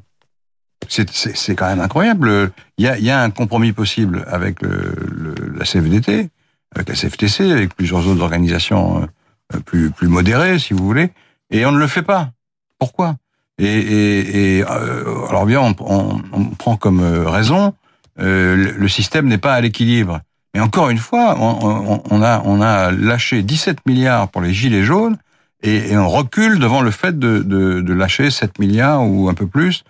C'est- 0.88 1.54
quand 1.54 1.66
même 1.66 1.80
incroyable. 1.80 2.52
Il 2.78 2.84
y 2.84 3.10
a, 3.10 3.22
un 3.22 3.30
compromis 3.30 3.72
possible 3.72 4.24
avec 4.28 4.58
la 4.62 5.64
CFDT, 5.64 6.28
avec 6.74 6.88
la 6.88 6.94
CFTC, 6.94 7.52
avec 7.52 7.74
plusieurs 7.74 8.06
autres 8.06 8.22
organisations 8.22 9.08
euh, 9.54 9.60
plus, 9.60 9.92
modérées, 10.02 10.58
si 10.58 10.74
vous 10.74 10.84
voulez, 10.84 11.10
et 11.50 11.66
on 11.66 11.72
ne 11.72 11.78
le 11.78 11.86
fait 11.86 12.02
pas. 12.02 12.30
Pourquoi? 12.78 13.16
Et, 13.58 14.64
euh, 14.68 15.26
alors 15.28 15.46
bien, 15.46 15.60
on, 15.60 15.74
on, 16.32 16.44
prend 16.58 16.76
comme 16.76 17.00
euh, 17.00 17.28
raison 17.28 17.74
le, 18.16 18.88
système 18.88 19.26
n'est 19.26 19.38
pas 19.38 19.54
à 19.54 19.60
l'équilibre. 19.60 20.20
Mais 20.54 20.60
encore 20.60 20.88
une 20.88 20.98
fois, 20.98 21.36
on, 21.38 22.22
a, 22.22 22.90
lâché 22.92 23.42
17 23.42 23.78
milliards 23.86 24.28
pour 24.28 24.40
les 24.40 24.54
gilets 24.54 24.84
jaunes 24.84 25.18
et, 25.62 25.96
on 25.96 26.08
recule 26.08 26.58
devant 26.58 26.80
le 26.80 26.90
fait 26.90 27.18
de, 27.18 27.40
de 27.40 27.92
lâcher 27.92 28.30
7 28.30 28.58
milliards 28.58 29.04
ou 29.04 29.28
un 29.28 29.34
peu 29.34 29.46
plus, 29.46 29.84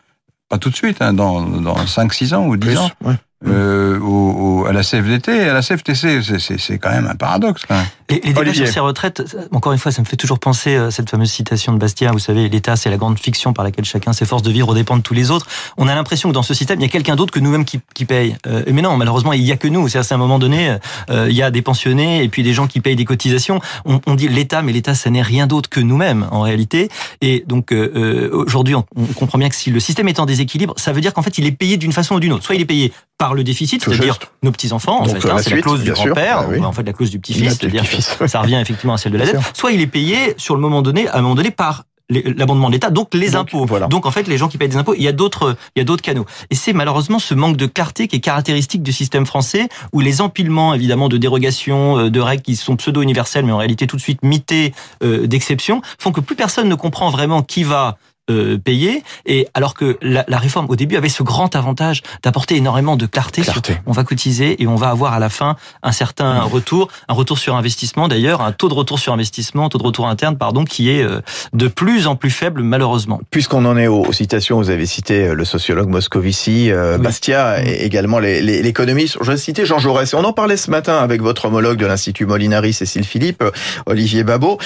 pas 0.49 0.59
tout 0.59 0.71
de 0.71 0.77
suite, 0.77 1.01
hein, 1.03 1.13
dans, 1.13 1.41
dans 1.43 1.75
5-6 1.77 2.35
ans 2.35 2.47
ou 2.47 2.57
10 2.57 2.67
Plus, 2.67 2.79
ans, 2.79 2.91
ouais. 3.05 3.15
Euh, 3.47 3.99
au, 4.01 4.63
au- 4.63 4.67
à 4.67 4.73
la 4.73 4.83
CFDT 4.83 5.37
et 5.37 5.49
à 5.49 5.53
la 5.55 5.63
CFTC. 5.63 6.23
C'est- 6.23 6.39
C'est 6.39 6.59
c'est 6.59 6.79
quand 6.79 6.91
même 6.91 7.07
un 7.07 7.15
paradoxe. 7.15 7.63
Quand 7.69 7.75
même. 7.77 7.85
Les, 8.11 8.17
les 8.17 8.21
débats 8.29 8.41
Olivier. 8.43 8.67
sur 8.67 8.75
ces 8.75 8.81
retraites, 8.81 9.23
encore 9.53 9.73
une 9.73 9.79
fois, 9.79 9.91
ça 9.91 10.03
me 10.03 10.07
fait 10.07 10.17
toujours 10.17 10.39
penser 10.39 10.77
à 10.77 10.91
cette 10.91 11.09
fameuse 11.09 11.31
citation 11.31 11.73
de 11.73 11.79
Bastia. 11.79 12.13
Vous 12.13 12.19
savez, 12.19 12.49
l'État, 12.51 12.77
c'est 12.77 12.91
la 12.91 12.97
grande 12.99 13.19
fiction 13.19 13.53
par 13.55 13.65
laquelle 13.65 13.85
chacun 13.87 14.13
s'efforce 14.13 14.43
de 14.43 14.51
vivre 14.51 14.69
aux 14.69 14.75
dépens 14.75 14.97
de 14.99 15.03
tous 15.03 15.15
les 15.15 15.31
autres. 15.31 15.47
On 15.79 15.89
a 15.89 15.95
l'impression 15.95 16.29
que 16.29 16.35
dans 16.35 16.43
ce 16.43 16.53
système, 16.55 16.79
il 16.81 16.83
y 16.83 16.87
a 16.87 16.89
quelqu'un 16.91 17.17
d'autre 17.17 17.33
que 17.33 17.41
nous-mêmes 17.41 17.65
qui, 17.65 17.81
qui 17.95 18.05
paye. 18.05 18.37
Euh, 18.47 18.63
mais 18.71 18.83
non, 18.83 18.97
malheureusement, 18.97 19.33
il 19.33 19.43
y 19.43 19.53
a 19.53 19.57
que 19.57 19.69
nous. 19.69 19.89
C'est 19.89 19.99
à 19.99 20.15
un 20.15 20.19
moment 20.19 20.39
donné, 20.39 20.77
euh, 21.11 21.27
il 21.31 21.35
y 21.37 21.43
a 21.43 21.51
des 21.51 21.63
pensionnés 21.63 22.23
et 22.23 22.29
puis 22.29 22.43
des 22.43 22.53
gens 22.53 22.67
qui 22.67 22.81
payent 22.81 22.97
des 22.97 23.05
cotisations. 23.07 23.61
On, 23.87 24.01
on 24.07 24.15
dit 24.15 24.29
l'État, 24.29 24.61
mais 24.63 24.73
l'État, 24.73 24.95
ça 24.95 25.09
n'est 25.11 25.23
rien 25.23 25.47
d'autre 25.47 25.71
que 25.71 25.81
nous-mêmes 25.81 26.27
en 26.31 26.43
réalité. 26.43 26.89
Et 27.23 27.43
donc 27.47 27.73
euh, 27.73 27.91
euh, 27.97 28.31
aujourd'hui, 28.47 28.75
on, 28.75 28.85
on 28.97 29.07
comprend 29.15 29.39
bien 29.39 29.49
que 29.49 29.55
si 29.57 29.71
le 29.71 29.81
système 29.81 30.09
est 30.09 30.21
en 30.21 30.27
déséquilibre, 30.27 30.75
ça 30.77 30.93
veut 30.93 31.01
dire 31.01 31.15
qu'en 31.15 31.23
fait, 31.23 31.39
il 31.39 31.47
est 31.47 31.53
payé 31.53 31.79
d'une 31.79 31.93
façon 31.93 32.17
ou 32.17 32.21
d'une 32.21 32.33
autre. 32.33 32.45
Soit 32.45 32.55
il 32.57 32.61
est 32.61 32.67
payé 32.67 32.93
par 33.19 33.35
le 33.35 33.45
déficit, 33.45 33.83
c'est-à-dire 33.85 34.19
nos 34.43 34.51
petits 34.51 34.73
enfants. 34.73 35.01
En 35.01 35.05
fait, 35.05 35.25
euh, 35.25 35.33
hein, 35.33 35.39
c'est 35.39 35.55
la 35.55 35.63
clause 35.63 35.83
du 35.83 35.93
grand-père, 35.93 36.39
Ah 36.41 36.47
oui. 36.49 36.59
ou 36.59 36.65
en 36.65 36.73
fait 36.73 36.83
la 36.83 36.93
clause 36.93 37.11
du 37.11 37.19
petit-fils, 37.19 37.59
c'est-à-dire 37.59 37.85
que 38.19 38.27
ça 38.27 38.41
revient 38.41 38.57
effectivement 38.61 38.95
à 38.95 38.99
celle 38.99 39.13
de 39.13 39.19
la 39.19 39.27
dette. 39.27 39.37
Soit 39.55 39.73
il 39.73 39.81
est 39.81 39.87
payé 39.87 40.35
sur 40.37 40.55
le 40.55 40.61
moment 40.61 40.83
donné, 40.83 41.07
à 41.09 41.19
un 41.19 41.23
moment 41.23 41.35
donné, 41.37 41.51
par 41.51 41.85
l'abondement 42.11 42.69
de 42.69 42.75
l'État, 42.75 42.91
donc 42.91 43.15
les 43.15 43.31
Donc, 43.31 43.41
impôts. 43.55 43.65
voilà. 43.65 43.87
Donc 43.87 44.05
en 44.05 44.11
fait, 44.11 44.29
les 44.29 44.37
gens 44.37 44.49
qui 44.49 44.59
payent 44.59 44.69
des 44.69 44.77
impôts, 44.77 44.93
il 44.95 45.03
y 45.03 45.09
a 45.09 45.13
d'autres, 45.13 45.57
il 45.75 45.79
y 45.79 45.83
a 45.83 45.85
d'autres 45.85 46.03
canaux. 46.03 46.27
Et 46.51 46.55
c'est 46.55 46.75
malheureusement 46.75 47.19
ce 47.19 47.33
manque 47.35 47.57
de 47.57 47.65
clarté 47.65 48.09
qui 48.09 48.17
est 48.17 48.21
caractéristique 48.21 48.83
du 48.83 48.93
système 48.93 49.25
français, 49.25 49.69
où 49.95 50.01
les 50.01 50.21
empilements 50.21 50.75
évidemment 50.75 51.09
de 51.09 51.17
dérogations, 51.17 51.99
euh, 51.99 52.11
de 52.11 52.21
règles 52.21 52.43
qui 52.43 52.57
sont 52.57 52.77
pseudo-universelles, 52.77 53.47
mais 53.47 53.53
en 53.53 53.57
réalité 53.59 53.87
tout 53.87 53.97
de 53.97 54.03
suite 54.03 54.19
mitées 54.23 54.75
euh, 55.03 55.27
d'exceptions, 55.27 55.81
font 55.99 56.13
que 56.13 56.21
plus 56.21 56.37
personne 56.37 56.69
ne 56.69 56.75
comprend 56.75 57.09
vraiment 57.09 57.43
qui 57.43 57.65
va 57.65 57.97
euh, 58.31 58.59
payer. 58.59 59.03
Et 59.27 59.47
alors 59.55 59.75
que 59.75 59.99
la, 60.03 60.25
la 60.29 60.39
réforme 60.39 60.67
au 60.69 60.77
début 60.77 60.97
avait 60.97 61.09
ce 61.09 61.23
grand 61.23 61.55
avantage 61.57 62.03
d'apporter 62.23 62.57
énormément 62.57 62.97
de 62.97 63.07
clarté, 63.07 63.43
Clarté. 63.43 63.73
sur 63.75 63.83
on 63.87 63.93
va 63.93 64.05
cotiser 64.05 64.63
et 64.63 64.67
on 64.67 64.77
va 64.77 64.89
avoir 64.91 65.13
à 65.13 65.19
la 65.19 65.29
fin 65.29 65.57
un 65.83 65.93
certain 65.93 66.41
retour, 66.43 66.89
un 67.09 67.15
retour 67.15 67.39
sur 67.39 67.55
investissement 67.57 68.09
d'ailleurs, 68.09 68.41
un 68.41 68.53
taux 68.53 68.69
de 68.69 68.75
retour 68.75 68.99
sur 68.99 69.13
investissement, 69.13 69.67
un 69.67 69.69
taux 69.69 69.79
de 69.79 69.83
retour 69.85 70.09
interne 70.09 70.37
pardon, 70.39 70.65
qui 70.65 70.91
est 70.91 71.03
euh, 71.03 71.21
de 71.53 71.69
plus 71.69 72.07
en 72.07 72.17
plus 72.17 72.31
faible 72.31 72.63
malheureusement. 72.63 73.21
Puisqu'on 73.31 73.65
en 73.65 73.77
est 73.77 73.87
aux, 73.87 74.03
aux 74.05 74.13
citations, 74.13 74.57
vous 74.59 74.71
avez 74.71 74.87
cité 74.87 75.29
euh, 75.29 75.35
le 75.35 75.45
sociologue 75.45 75.89
Moscovici, 75.89 76.71
euh, 76.71 76.97
Oui. 76.97 77.03
Bastia 77.05 77.63
et 77.65 77.85
également 77.85 78.19
les- 78.19 78.41
les- 78.41 78.63
l'économiste. 78.63 79.19
Je 79.21 79.31
vais 79.31 79.37
citer 79.37 79.67
Jean 79.67 79.79
Jaurès. 79.79 80.13
Et 80.13 80.17
on 80.17 80.25
en 80.25 80.33
parlait 80.33 80.57
ce 80.57 80.71
matin 80.71 80.99
avec 80.99 81.21
votre 81.21 81.45
homologue 81.47 81.79
de 81.79 81.87
l'Institut 81.87 82.27
Molinari, 82.27 82.73
Cécile 82.73 83.05
Philippe, 83.05 83.43
euh, 83.43 83.51
Olivier 83.87 84.25
Babot. 84.25 84.59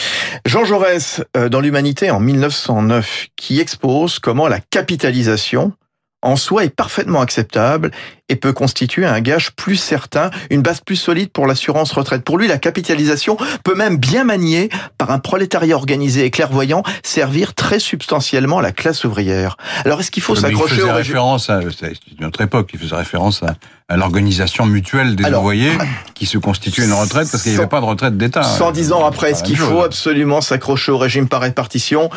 Jean 0.47 0.65
Jaurès, 0.65 1.23
euh, 1.37 1.49
dans 1.49 1.61
l'Humanité 1.61 2.11
en 2.11 2.21
1909, 2.21 3.27
qui 3.37 3.48
expose 3.57 4.19
comment 4.19 4.49
la 4.49 4.61
capitalisation 4.61 5.73
en 6.23 6.37
soi 6.37 6.65
est 6.65 6.75
parfaitement 6.75 7.21
acceptable 7.21 7.91
et 8.29 8.37
peut 8.37 8.53
constituer 8.53 9.07
un 9.07 9.21
gage 9.21 9.53
plus 9.53 9.77
certain, 9.77 10.31
une 10.51 10.63
base 10.63 10.81
plus 10.81 10.97
solide 10.97 11.31
pour 11.31 11.47
l'assurance 11.47 11.93
retraite. 11.93 12.25
Pour 12.25 12.39
lui, 12.39 12.49
la 12.49 12.59
capitalisation 12.59 13.37
peut 13.63 13.75
même 13.75 13.97
bien 13.97 14.25
maniée 14.25 14.69
par 14.99 15.11
un 15.11 15.19
prolétariat 15.19 15.77
organisé 15.77 16.25
et 16.25 16.31
clairvoyant 16.31 16.83
servir 17.03 17.55
très 17.55 17.79
substantiellement 17.79 18.61
la 18.61 18.73
classe 18.73 19.05
ouvrière. 19.05 19.57
Alors 19.85 20.01
est-ce 20.01 20.11
qu'il 20.11 20.23
faut 20.23 20.35
s'accrocher 20.35 20.75
il 20.75 20.81
au 20.81 20.87
faisait 20.87 20.93
régime 20.93 21.15
référence 21.15 21.51
à 21.51 21.61
c'est 21.79 21.93
une 22.19 22.27
autre 22.27 22.41
époque. 22.41 22.71
Il 22.75 22.81
faisait 22.81 22.97
référence 22.97 23.43
à, 23.45 23.55
à 23.89 23.97
l'organisation 23.97 24.67
mutuelle 24.67 25.17
des 25.17 25.25
Alors, 25.25 25.45
ouvriers 25.45 25.73
qui 26.15 26.27
se 26.27 26.37
constituait 26.37 26.85
une 26.85 26.93
retraite 26.93 27.31
parce 27.31 27.43
qu'il 27.43 27.53
n'y 27.53 27.59
avait 27.59 27.69
pas 27.69 27.81
de 27.81 27.87
retraite 27.87 28.19
d'État. 28.19 28.43
110 28.43 28.93
ans 28.93 29.07
après, 29.07 29.31
est-ce 29.31 29.45
qu'il 29.45 29.57
faut 29.57 29.83
absolument 29.83 30.41
s'accrocher 30.41 30.93
au 30.93 30.99
régime 30.99 31.29
par 31.29 31.41
répartition? 31.41 32.11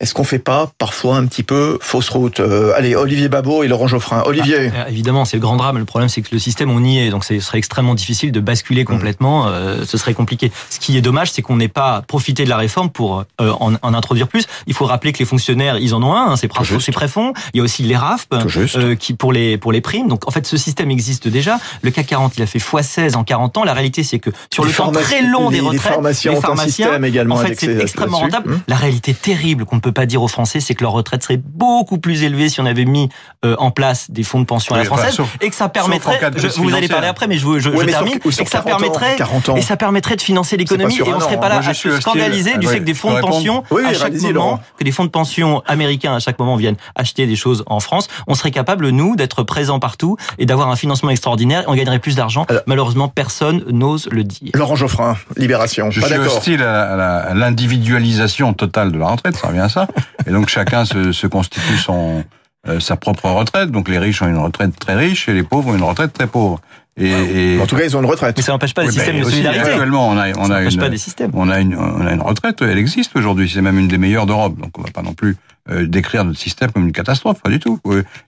Est-ce 0.00 0.14
qu'on 0.14 0.24
fait 0.24 0.38
pas 0.38 0.72
parfois 0.78 1.16
un 1.16 1.26
petit 1.26 1.42
peu 1.42 1.78
fausse 1.82 2.08
route 2.08 2.40
euh, 2.40 2.72
Allez, 2.74 2.96
Olivier 2.96 3.28
Babot 3.28 3.62
et 3.62 3.68
Laurent 3.68 3.86
Geoffrin. 3.86 4.22
Olivier. 4.24 4.72
Ah, 4.74 4.88
évidemment, 4.88 5.26
c'est 5.26 5.36
le 5.36 5.42
grand 5.42 5.56
drame. 5.56 5.76
Le 5.76 5.84
problème, 5.84 6.08
c'est 6.08 6.22
que 6.22 6.30
le 6.32 6.38
système, 6.38 6.70
on 6.70 6.82
y 6.82 6.98
est. 6.98 7.10
Donc, 7.10 7.22
ce 7.22 7.38
serait 7.38 7.58
extrêmement 7.58 7.94
difficile 7.94 8.32
de 8.32 8.40
basculer 8.40 8.86
complètement. 8.86 9.44
Mmh. 9.44 9.48
Euh, 9.48 9.84
ce 9.84 9.98
serait 9.98 10.14
compliqué. 10.14 10.50
Ce 10.70 10.78
qui 10.78 10.96
est 10.96 11.02
dommage, 11.02 11.32
c'est 11.32 11.42
qu'on 11.42 11.56
n'ait 11.56 11.68
pas 11.68 12.02
profité 12.08 12.44
de 12.44 12.48
la 12.48 12.56
réforme 12.56 12.88
pour 12.88 13.24
euh, 13.42 13.52
en, 13.60 13.74
en, 13.74 13.94
introduire 13.94 14.26
plus. 14.26 14.46
Il 14.66 14.72
faut 14.72 14.86
rappeler 14.86 15.12
que 15.12 15.18
les 15.18 15.26
fonctionnaires, 15.26 15.76
ils 15.76 15.94
en 15.94 16.02
ont 16.02 16.14
un. 16.14 16.32
Hein, 16.32 16.36
c'est 16.36 16.48
préfonds. 16.48 17.34
Il 17.52 17.58
y 17.58 17.60
a 17.60 17.62
aussi 17.62 17.82
les 17.82 17.96
RAFP 17.96 18.34
euh, 18.76 18.94
qui 18.94 19.12
pour 19.12 19.34
les 19.34 19.58
pour 19.58 19.70
les 19.70 19.82
primes. 19.82 20.08
Donc, 20.08 20.26
en 20.26 20.30
fait, 20.30 20.46
ce 20.46 20.56
système 20.56 20.90
existe 20.90 21.28
déjà. 21.28 21.58
Le 21.82 21.90
CAC 21.90 22.06
40, 22.06 22.38
il 22.38 22.42
a 22.42 22.46
fait 22.46 22.58
x16 22.58 23.16
en 23.16 23.24
40 23.24 23.58
ans. 23.58 23.64
La 23.64 23.74
réalité, 23.74 24.02
c'est 24.02 24.18
que 24.18 24.30
sur 24.50 24.64
le 24.64 24.72
temps 24.72 24.92
très 24.92 25.20
long 25.20 25.50
des 25.50 25.60
retraites, 25.60 25.92
les 26.24 26.36
pharmaciens, 26.40 27.02
également 27.02 27.34
en 27.34 27.38
fait, 27.38 27.54
c'est 27.54 27.78
extrêmement 27.80 28.20
rentable. 28.20 28.50
Mmh. 28.50 28.60
La 28.66 28.76
réalité 28.76 29.12
terrible 29.12 29.66
qu'on 29.66 29.76
ne 29.76 29.89
peut 29.90 30.00
pas 30.00 30.06
dire 30.06 30.22
aux 30.22 30.28
Français, 30.28 30.60
c'est 30.60 30.74
que 30.74 30.82
leur 30.82 30.92
retraite 30.92 31.22
serait 31.22 31.40
beaucoup 31.42 31.98
plus 31.98 32.22
élevée 32.22 32.48
si 32.48 32.60
on 32.60 32.66
avait 32.66 32.84
mis 32.84 33.08
euh, 33.44 33.56
en 33.58 33.70
place 33.70 34.10
des 34.10 34.22
fonds 34.22 34.40
de 34.40 34.44
pension 34.44 34.74
à 34.74 34.78
la 34.78 34.84
française 34.84 35.18
et 35.40 35.50
que 35.50 35.56
ça 35.56 35.68
permettrait. 35.68 36.20
vous 36.56 36.74
allez 36.74 36.88
parler 36.88 37.08
après, 37.08 37.26
mais 37.26 37.36
je, 37.38 37.58
je, 37.58 37.70
je 37.70 37.84
termine. 37.86 38.14
et 38.14 38.44
que 38.44 38.50
ça 38.50 38.62
permettrait 38.62 39.16
et 39.56 39.62
ça 39.62 39.76
permettrait 39.76 40.16
de 40.16 40.22
financer 40.22 40.56
l'économie 40.56 40.98
et 40.98 41.02
on 41.12 41.16
ne 41.16 41.20
serait 41.22 41.40
pas 41.40 41.48
là 41.48 41.60
à 41.66 41.74
se 41.74 42.00
scandaliser 42.00 42.56
du 42.58 42.66
fait 42.66 42.78
que 42.80 42.84
des 42.84 42.94
fonds 42.94 43.14
de 43.14 43.20
pension 43.20 43.64
à 43.86 43.94
chaque 43.94 44.14
moment, 44.14 44.60
que 44.78 44.84
des 44.84 44.92
fonds 44.92 45.04
de 45.04 45.10
pension 45.10 45.62
américains 45.66 46.14
à 46.14 46.18
chaque 46.20 46.38
moment 46.38 46.56
viennent 46.56 46.76
acheter 46.94 47.26
des 47.26 47.36
choses 47.36 47.64
en 47.66 47.80
France. 47.80 48.08
On 48.26 48.34
serait 48.34 48.50
capable 48.50 48.88
nous 48.90 49.16
d'être 49.16 49.42
présents 49.42 49.80
partout 49.80 50.16
et 50.38 50.46
d'avoir 50.46 50.68
un 50.68 50.76
financement 50.76 51.10
extraordinaire. 51.10 51.64
On 51.66 51.74
gagnerait 51.74 51.98
plus 51.98 52.14
d'argent. 52.16 52.46
Malheureusement, 52.66 53.08
personne 53.08 53.64
n'ose 53.68 54.08
le 54.10 54.24
dire. 54.24 54.50
Laurent 54.54 54.76
Geoffrin, 54.76 55.16
Libération. 55.36 55.90
Je 55.90 56.00
suis 56.00 56.14
hostile 56.14 56.62
à 56.62 57.34
l'individualisation 57.34 58.52
totale 58.54 58.92
de 58.92 58.98
la 58.98 59.08
retraite. 59.08 59.36
Ça 59.36 59.48
revient 59.48 59.60
à 59.60 59.68
ça. 59.68 59.79
Et 60.26 60.30
donc 60.30 60.48
chacun 60.48 60.84
se, 60.84 61.12
se 61.12 61.26
constitue 61.26 61.76
son 61.78 62.24
euh, 62.68 62.78
sa 62.78 62.96
propre 62.96 63.28
retraite. 63.30 63.70
Donc 63.70 63.88
les 63.88 63.98
riches 63.98 64.20
ont 64.22 64.28
une 64.28 64.38
retraite 64.38 64.78
très 64.78 64.94
riche 64.94 65.28
et 65.28 65.32
les 65.32 65.42
pauvres 65.42 65.70
ont 65.70 65.76
une 65.76 65.82
retraite 65.82 66.12
très 66.12 66.26
pauvre. 66.26 66.60
Et, 66.96 67.58
en 67.58 67.66
tout 67.66 67.76
cas, 67.76 67.84
ils 67.84 67.96
ont 67.96 68.00
une 68.00 68.06
retraite. 68.06 68.36
Mais 68.36 68.42
ça 68.42 68.52
n'empêche 68.52 68.74
pas 68.74 68.82
les 68.82 68.90
systèmes 68.90 69.20
de 69.20 69.24
solidarité. 69.24 69.70
Actuellement, 69.70 70.08
on 70.08 70.18
a, 70.18 70.36
on 70.36 70.50
a 70.50 70.62
une, 70.62 70.76
pas 70.76 70.90
des 70.90 70.98
systèmes. 70.98 71.30
on 71.32 71.48
a 71.48 71.60
une, 71.60 71.74
on 71.74 72.06
a 72.06 72.12
une 72.12 72.20
retraite. 72.20 72.60
Elle 72.60 72.76
existe 72.76 73.16
aujourd'hui. 73.16 73.48
C'est 73.48 73.62
même 73.62 73.78
une 73.78 73.88
des 73.88 73.96
meilleures 73.96 74.26
d'Europe. 74.26 74.58
Donc, 74.60 74.76
on 74.76 74.82
va 74.82 74.90
pas 74.90 75.00
non 75.00 75.14
plus 75.14 75.36
euh, 75.70 75.86
décrire 75.86 76.24
notre 76.24 76.38
système 76.38 76.70
comme 76.70 76.84
une 76.84 76.92
catastrophe, 76.92 77.40
pas 77.40 77.48
du 77.48 77.58
tout. 77.58 77.80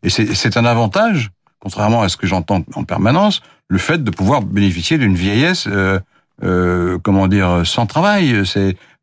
Et 0.02 0.08
c'est 0.08 0.56
un 0.56 0.64
avantage, 0.64 1.30
contrairement 1.60 2.02
à 2.02 2.08
ce 2.08 2.16
que 2.16 2.26
j'entends 2.26 2.62
en 2.74 2.84
permanence, 2.84 3.42
le 3.68 3.78
fait 3.78 4.02
de 4.02 4.10
pouvoir 4.10 4.40
bénéficier 4.40 4.96
d'une 4.96 5.16
vieillesse, 5.16 5.66
euh, 5.66 5.98
euh, 6.42 6.98
comment 7.02 7.28
dire, 7.28 7.62
sans 7.64 7.86
travail. 7.86 8.42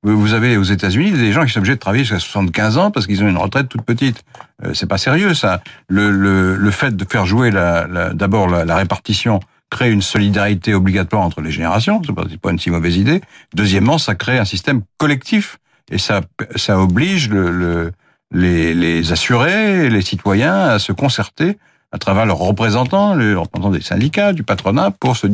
Vous 0.01 0.33
avez 0.33 0.55
aux 0.55 0.63
États-Unis 0.63 1.11
des 1.11 1.33
gens 1.33 1.43
qui 1.45 1.51
sont 1.51 1.59
obligés 1.59 1.75
de 1.75 1.79
travailler 1.79 2.05
jusqu'à 2.05 2.19
75 2.19 2.77
ans 2.77 2.91
parce 2.91 3.05
qu'ils 3.05 3.21
ont 3.23 3.27
une 3.27 3.37
retraite 3.37 3.67
toute 3.67 3.81
petite. 3.81 4.23
Euh, 4.63 4.73
c'est 4.73 4.87
pas 4.87 4.97
sérieux 4.97 5.33
ça. 5.33 5.61
Le, 5.89 6.71
fait 6.71 6.95
de 6.95 7.05
faire 7.05 7.25
jouer 7.25 7.51
d'abord 7.51 8.47
la, 8.47 8.75
répartition 8.75 9.41
crée 9.69 9.91
une 9.91 10.01
solidarité 10.01 10.73
obligatoire 10.73 11.21
entre 11.21 11.41
les 11.41 11.51
générations. 11.51 12.01
C'est 12.05 12.15
pas, 12.15 12.23
pas 12.41 12.51
une 12.51 12.59
si 12.59 12.71
mauvaise 12.71 12.95
idée. 12.95 13.21
Deuxièmement, 13.53 13.97
ça 13.97 14.15
crée 14.15 14.39
un 14.39 14.45
système 14.45 14.81
collectif 14.97 15.57
et 15.91 15.97
ça, 15.97 16.21
oblige 16.69 17.29
le, 17.29 17.51
le 17.51 17.91
les, 18.31 18.75
les 18.75 19.11
assurés, 19.11 19.89
les 19.89 20.01
citoyens 20.01 20.55
à 20.55 20.79
se 20.79 20.91
concerter 20.91 21.57
à 21.91 21.97
travers 21.97 22.25
leurs 22.25 22.37
représentants, 22.37 23.15
les 23.15 23.33
représentants 23.33 23.71
des 23.71 23.81
syndicats, 23.81 24.33
du 24.33 24.43
patronat, 24.43 24.91
pour 24.91 25.17
se 25.17 25.27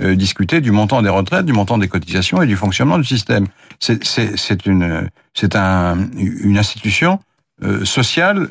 euh, 0.00 0.14
discuter 0.14 0.60
du 0.60 0.70
montant 0.70 1.02
des 1.02 1.08
retraites, 1.08 1.44
du 1.44 1.52
montant 1.52 1.78
des 1.78 1.88
cotisations 1.88 2.40
et 2.40 2.46
du 2.46 2.56
fonctionnement 2.56 2.98
du 2.98 3.04
système. 3.04 3.46
C'est 3.80 4.66
une, 4.66 5.08
c'est 5.34 5.56
un, 5.56 5.98
une 6.16 6.58
institution 6.58 7.20
euh, 7.64 7.84
sociale 7.84 8.50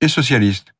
et 0.00 0.08
socialiste. 0.08 0.72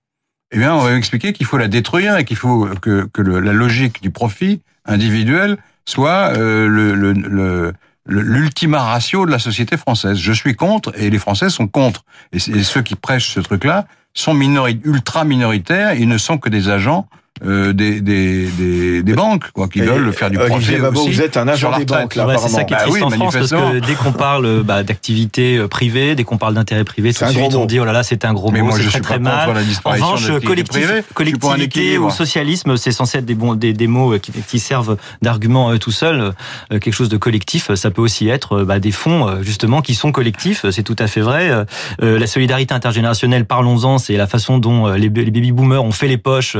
Eh 0.52 0.58
bien, 0.58 0.74
on 0.74 0.80
va 0.80 0.96
expliquer 0.96 1.32
qu'il 1.32 1.44
faut 1.44 1.58
la 1.58 1.68
détruire 1.68 2.16
et 2.16 2.24
qu'il 2.24 2.36
faut 2.36 2.66
que, 2.80 3.08
la 3.20 3.52
logique 3.52 4.00
du 4.00 4.10
profit 4.10 4.62
individuel 4.86 5.58
soit 5.84 6.32
euh, 6.36 7.72
l'ultima 8.06 8.80
ratio 8.80 9.26
de 9.26 9.30
la 9.30 9.38
société 9.38 9.76
française. 9.76 10.16
Je 10.16 10.32
suis 10.32 10.54
contre 10.54 10.92
et 10.98 11.10
les 11.10 11.18
Français 11.18 11.50
sont 11.50 11.68
contre. 11.68 12.04
Et, 12.32 12.38
ceux 12.38 12.82
qui 12.82 12.94
prêchent 12.94 13.34
ce 13.34 13.40
truc-là 13.40 13.86
sont 14.14 14.38
ultra 14.40 15.24
minoritaires. 15.24 15.94
Ils 15.94 16.08
ne 16.08 16.18
sont 16.18 16.38
que 16.38 16.48
des 16.48 16.70
agents 16.70 17.06
euh, 17.44 17.74
des, 17.74 18.00
des, 18.00 18.46
des, 18.46 19.02
des, 19.02 19.14
banques 19.14 19.50
quoi, 19.52 19.68
qui 19.68 19.80
veulent 19.80 20.10
faire 20.12 20.30
du 20.30 20.38
profit 20.38 20.80
aussi. 20.80 21.10
Vous 21.10 21.20
êtes 21.20 21.36
un 21.36 21.46
agent 21.46 21.78
des 21.78 21.84
banques, 21.84 22.14
là, 22.14 22.38
C'est 22.38 22.48
ça 22.48 22.64
qui 22.64 22.72
est 22.72 22.76
bah 22.78 22.84
triste 22.84 23.02
en 23.02 23.10
France, 23.10 23.34
parce 23.34 23.50
que 23.50 23.78
dès 23.80 23.94
qu'on 23.94 24.12
parle 24.12 24.62
bah, 24.62 24.82
d'activité 24.82 25.58
euh, 25.58 25.68
privée, 25.68 26.14
dès 26.14 26.24
qu'on 26.24 26.38
parle 26.38 26.54
d'intérêt 26.54 26.84
privé, 26.84 27.12
tout 27.12 27.24
de 27.24 27.30
suite 27.30 27.54
on 27.54 27.66
dit 27.66 27.78
oh 27.78 27.84
là 27.84 27.92
là, 27.92 28.02
c'est 28.02 28.24
un 28.24 28.32
gros 28.32 28.50
mais 28.50 28.62
mot, 28.62 28.70
c'est 28.72 28.88
très 28.88 29.00
très 29.00 29.18
mal. 29.18 29.50
En 29.84 29.90
revanche, 29.90 30.30
collectif, 30.44 30.90
collectivité 31.12 31.98
ou 31.98 32.10
socialisme, 32.10 32.78
c'est 32.78 32.92
censé 32.92 33.18
être 33.18 33.26
des, 33.26 33.34
bons, 33.34 33.54
des, 33.54 33.74
des 33.74 33.86
mots 33.86 34.18
qui, 34.18 34.32
qui 34.32 34.58
servent 34.58 34.96
d'argument 35.20 35.72
euh, 35.72 35.78
tout 35.78 35.92
seul. 35.92 36.32
quelque 36.70 36.92
chose 36.92 37.10
de 37.10 37.18
collectif, 37.18 37.74
ça 37.74 37.90
peut 37.90 38.02
aussi 38.02 38.28
être 38.28 38.64
bah, 38.64 38.78
des 38.78 38.92
fonds 38.92 39.42
justement 39.42 39.82
qui 39.82 39.94
sont 39.94 40.10
collectifs, 40.10 40.64
c'est 40.70 40.82
tout 40.82 40.96
à 40.98 41.06
fait 41.06 41.20
vrai. 41.20 41.50
la 42.00 42.26
solidarité 42.26 42.72
intergénérationnelle, 42.72 43.44
parlons-en, 43.44 43.98
c'est 43.98 44.16
la 44.16 44.26
façon 44.26 44.56
dont 44.56 44.88
les, 44.88 45.10
les 45.10 45.30
baby 45.30 45.52
boomers 45.52 45.84
ont 45.84 45.92
fait 45.92 46.08
les 46.08 46.16
poches 46.16 46.56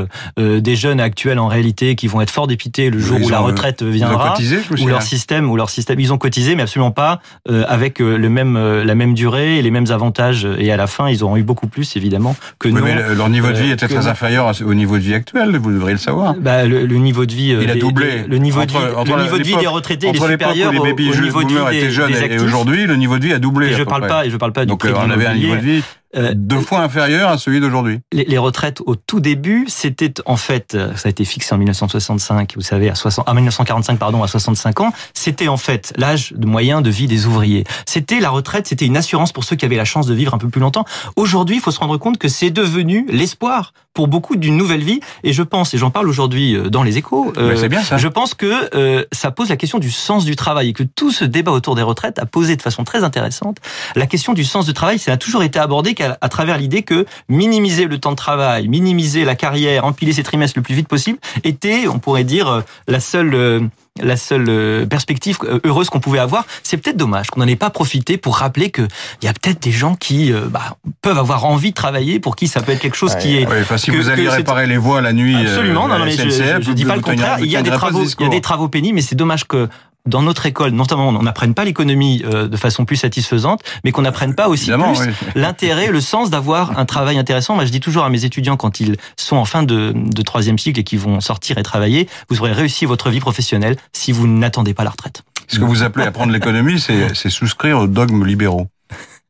des 0.66 0.74
jeunes 0.74 1.00
actuels 1.00 1.38
en 1.38 1.46
réalité 1.46 1.94
qui 1.94 2.08
vont 2.08 2.20
être 2.20 2.30
fort 2.30 2.48
dépités 2.48 2.90
le 2.90 2.98
jour 2.98 3.20
où 3.22 3.28
la 3.28 3.38
retraite 3.38 3.84
viendra, 3.84 4.34
ou 4.80 4.86
leur 4.88 5.02
système, 5.02 5.48
ou 5.48 5.56
leur 5.56 5.70
système, 5.70 6.00
ils 6.00 6.12
ont 6.12 6.18
cotisé, 6.18 6.56
mais 6.56 6.62
absolument 6.62 6.90
pas 6.90 7.20
euh, 7.48 7.64
avec 7.68 8.00
euh, 8.00 8.18
le 8.18 8.28
même 8.28 8.56
euh, 8.56 8.84
la 8.84 8.96
même 8.96 9.14
durée 9.14 9.58
et 9.58 9.62
les 9.62 9.70
mêmes 9.70 9.86
avantages. 9.90 10.46
Et 10.58 10.72
à 10.72 10.76
la 10.76 10.88
fin, 10.88 11.08
ils 11.08 11.22
auront 11.22 11.36
eu 11.36 11.44
beaucoup 11.44 11.68
plus 11.68 11.96
évidemment 11.96 12.34
que 12.58 12.68
nous. 12.68 12.82
Mais 12.82 13.14
leur 13.14 13.28
niveau 13.28 13.48
de 13.48 13.58
vie 13.58 13.70
était 13.70 13.86
très 13.86 14.08
inférieur 14.08 14.52
au 14.64 14.74
niveau 14.74 14.96
de 14.96 15.02
vie 15.02 15.14
actuel. 15.14 15.56
Vous 15.56 15.70
devriez 15.70 15.94
le 15.94 16.00
savoir. 16.00 16.34
Bah, 16.34 16.66
le, 16.66 16.84
niveau 16.96 17.26
de 17.26 17.32
vie, 17.32 17.56
il 17.60 17.70
a 17.70 17.76
doublé. 17.76 18.24
le 18.26 18.38
niveau 18.38 18.64
de 18.64 18.72
vie, 18.72 18.78
le 18.78 19.22
niveau 19.22 19.38
de 19.38 19.44
vie 19.44 19.56
des 19.56 19.66
retraités 19.68 20.08
est 20.08 20.20
supérieur 20.20 20.72
les 20.72 20.80
baby 20.80 21.10
au, 21.10 21.20
niveau 21.22 21.44
de 21.44 21.48
vie 21.48 21.76
étaient 21.76 21.90
jeunes 21.90 22.12
et 22.12 22.40
aujourd'hui, 22.40 22.86
le 22.86 22.96
niveau 22.96 23.18
de 23.18 23.24
vie 23.24 23.32
a 23.32 23.38
doublé. 23.38 23.68
Et 23.68 23.74
je 23.74 23.84
parle 23.84 24.08
pas, 24.08 24.26
et 24.26 24.30
je 24.30 24.36
parle 24.36 24.52
pas 24.52 24.64
du 24.64 24.70
Donc 24.70 24.84
on 24.84 25.10
avait 25.10 25.26
un 25.26 25.34
niveau 25.34 25.54
de 25.54 25.60
vie 25.60 25.82
euh, 26.14 26.32
deux 26.34 26.60
fois 26.60 26.80
inférieur 26.80 27.30
à 27.30 27.38
celui 27.38 27.60
d'aujourd'hui. 27.60 28.00
Les, 28.12 28.38
retraites 28.38 28.80
au 28.86 28.94
tout 28.94 29.20
début, 29.20 29.64
c'était 29.68 30.12
en 30.24 30.36
fait, 30.36 30.74
euh, 30.74 30.94
ça 30.94 31.08
a 31.08 31.10
été 31.10 31.24
fixé 31.24 31.54
en 31.54 31.58
1965, 31.58 32.52
vous 32.56 32.62
savez, 32.62 32.88
à 32.88 32.94
60, 32.94 33.26
1945 33.32 33.98
pardon, 33.98 34.22
à 34.22 34.28
65 34.28 34.80
ans, 34.80 34.92
c'était 35.14 35.48
en 35.48 35.56
fait 35.56 35.92
l'âge 35.96 36.32
de 36.34 36.46
moyen 36.46 36.80
de 36.80 36.90
vie 36.90 37.06
des 37.06 37.26
ouvriers. 37.26 37.64
C'était 37.86 38.20
la 38.20 38.30
retraite, 38.30 38.66
c'était 38.66 38.86
une 38.86 38.96
assurance 38.96 39.32
pour 39.32 39.44
ceux 39.44 39.56
qui 39.56 39.64
avaient 39.64 39.76
la 39.76 39.84
chance 39.84 40.06
de 40.06 40.14
vivre 40.14 40.34
un 40.34 40.38
peu 40.38 40.48
plus 40.48 40.60
longtemps. 40.60 40.84
Aujourd'hui, 41.16 41.56
il 41.56 41.62
faut 41.62 41.70
se 41.70 41.80
rendre 41.80 41.96
compte 41.96 42.18
que 42.18 42.28
c'est 42.28 42.50
devenu 42.50 43.06
l'espoir 43.08 43.72
pour 43.96 44.08
beaucoup 44.08 44.36
d'une 44.36 44.56
nouvelle 44.56 44.84
vie. 44.84 45.00
Et 45.24 45.32
je 45.32 45.42
pense, 45.42 45.72
et 45.72 45.78
j'en 45.78 45.90
parle 45.90 46.08
aujourd'hui 46.08 46.54
euh, 46.54 46.68
dans 46.68 46.82
les 46.82 46.98
échos, 46.98 47.32
euh, 47.38 47.66
bien 47.66 47.82
ça. 47.82 47.96
je 47.96 48.08
pense 48.08 48.34
que 48.34 48.68
euh, 48.76 49.04
ça 49.10 49.30
pose 49.30 49.48
la 49.48 49.56
question 49.56 49.78
du 49.78 49.90
sens 49.90 50.26
du 50.26 50.36
travail 50.36 50.68
et 50.68 50.72
que 50.74 50.82
tout 50.82 51.10
ce 51.10 51.24
débat 51.24 51.50
autour 51.50 51.74
des 51.74 51.82
retraites 51.82 52.18
a 52.18 52.26
posé 52.26 52.56
de 52.56 52.62
façon 52.62 52.84
très 52.84 53.02
intéressante 53.02 53.56
la 53.96 54.06
question 54.06 54.34
du 54.34 54.44
sens 54.44 54.66
du 54.66 54.74
travail. 54.74 54.98
Ça 54.98 55.12
a 55.12 55.16
toujours 55.16 55.42
été 55.42 55.58
abordé 55.58 55.94
à 56.00 56.28
travers 56.28 56.58
l'idée 56.58 56.82
que 56.82 57.06
minimiser 57.28 57.86
le 57.86 57.98
temps 57.98 58.12
de 58.12 58.16
travail, 58.16 58.68
minimiser 58.68 59.24
la 59.24 59.34
carrière, 59.34 59.84
empiler 59.84 60.12
ses 60.12 60.22
trimestres 60.22 60.58
le 60.58 60.62
plus 60.62 60.74
vite 60.74 60.88
possible 60.88 61.18
était, 61.44 61.86
on 61.88 61.98
pourrait 61.98 62.24
dire, 62.24 62.62
la 62.88 63.00
seule 63.00 63.70
la 64.02 64.16
seule 64.16 64.46
euh, 64.48 64.86
perspective 64.86 65.38
euh, 65.44 65.60
heureuse 65.64 65.90
qu'on 65.90 66.00
pouvait 66.00 66.18
avoir. 66.18 66.44
C'est 66.62 66.76
peut-être 66.76 66.96
dommage 66.96 67.28
qu'on 67.28 67.40
n'en 67.40 67.46
ait 67.46 67.56
pas 67.56 67.70
profité 67.70 68.16
pour 68.16 68.36
rappeler 68.38 68.70
qu'il 68.70 68.88
y 69.22 69.28
a 69.28 69.32
peut-être 69.32 69.62
des 69.62 69.72
gens 69.72 69.94
qui 69.94 70.32
euh, 70.32 70.46
bah, 70.48 70.76
peuvent 71.02 71.18
avoir 71.18 71.44
envie 71.44 71.70
de 71.70 71.74
travailler, 71.74 72.20
pour 72.20 72.36
qui 72.36 72.48
ça 72.48 72.62
peut 72.62 72.72
être 72.72 72.80
quelque 72.80 72.96
chose 72.96 73.14
qui 73.16 73.36
est. 73.36 73.46
Oui, 73.46 73.56
enfin, 73.60 73.78
si 73.78 73.90
vous 73.90 74.08
alliez 74.08 74.28
réparer 74.28 74.66
les 74.66 74.76
voies 74.76 75.00
la 75.00 75.12
nuit, 75.12 75.36
absolument. 75.36 75.88
non, 75.88 75.98
non, 75.98 76.04
mais 76.04 76.12
je, 76.12 76.28
je, 76.60 76.72
dis 76.72 76.84
pas 76.84 76.96
le 76.96 77.02
contraire. 77.02 77.38
Il 77.40 77.50
y 77.50 77.56
a 77.56 77.62
des 77.62 77.70
travaux, 77.70 78.04
il 78.04 78.22
y 78.22 78.26
a 78.26 78.30
des 78.30 78.40
travaux 78.40 78.68
pénibles, 78.68 78.96
mais 78.96 79.02
c'est 79.02 79.14
dommage 79.14 79.46
que 79.46 79.68
dans 80.06 80.22
notre 80.22 80.46
école, 80.46 80.70
notamment, 80.70 81.08
on 81.08 81.22
n'apprenne 81.22 81.54
pas 81.54 81.64
l'économie 81.64 82.22
euh, 82.24 82.48
de 82.48 82.56
façon 82.56 82.84
plus 82.84 82.96
satisfaisante, 82.96 83.62
mais 83.84 83.92
qu'on 83.92 84.02
n'apprenne 84.02 84.34
pas 84.34 84.48
aussi 84.48 84.70
plus 84.70 85.10
l'intérêt, 85.34 85.88
le 85.88 86.00
sens 86.00 86.30
d'avoir 86.30 86.78
un 86.78 86.84
travail 86.84 87.18
intéressant. 87.18 87.54
Moi, 87.54 87.64
je 87.64 87.72
dis 87.72 87.80
toujours 87.80 88.04
à 88.04 88.10
mes 88.10 88.24
étudiants 88.24 88.56
quand 88.56 88.80
ils 88.80 88.96
sont 89.16 89.36
en 89.36 89.44
fin 89.44 89.62
de, 89.62 89.92
de 89.94 90.22
troisième 90.22 90.58
cycle 90.58 90.80
et 90.80 90.84
qu'ils 90.84 90.98
vont 90.98 91.20
sortir 91.20 91.58
et 91.58 91.62
travailler, 91.62 92.08
vous 92.28 92.40
aurez 92.40 92.52
réussi 92.52 92.86
votre 92.86 93.10
vie 93.10 93.20
professionnelle 93.20 93.76
si 93.92 94.12
vous 94.12 94.26
n'attendez 94.26 94.74
pas 94.74 94.84
la 94.84 94.90
retraite. 94.90 95.22
Ce 95.48 95.58
que 95.58 95.64
vous 95.64 95.82
appelez 95.82 96.04
apprendre 96.04 96.32
l'économie, 96.32 96.80
c'est 96.80 97.30
souscrire 97.30 97.78
aux 97.78 97.86
dogmes 97.86 98.24
libéraux. 98.24 98.66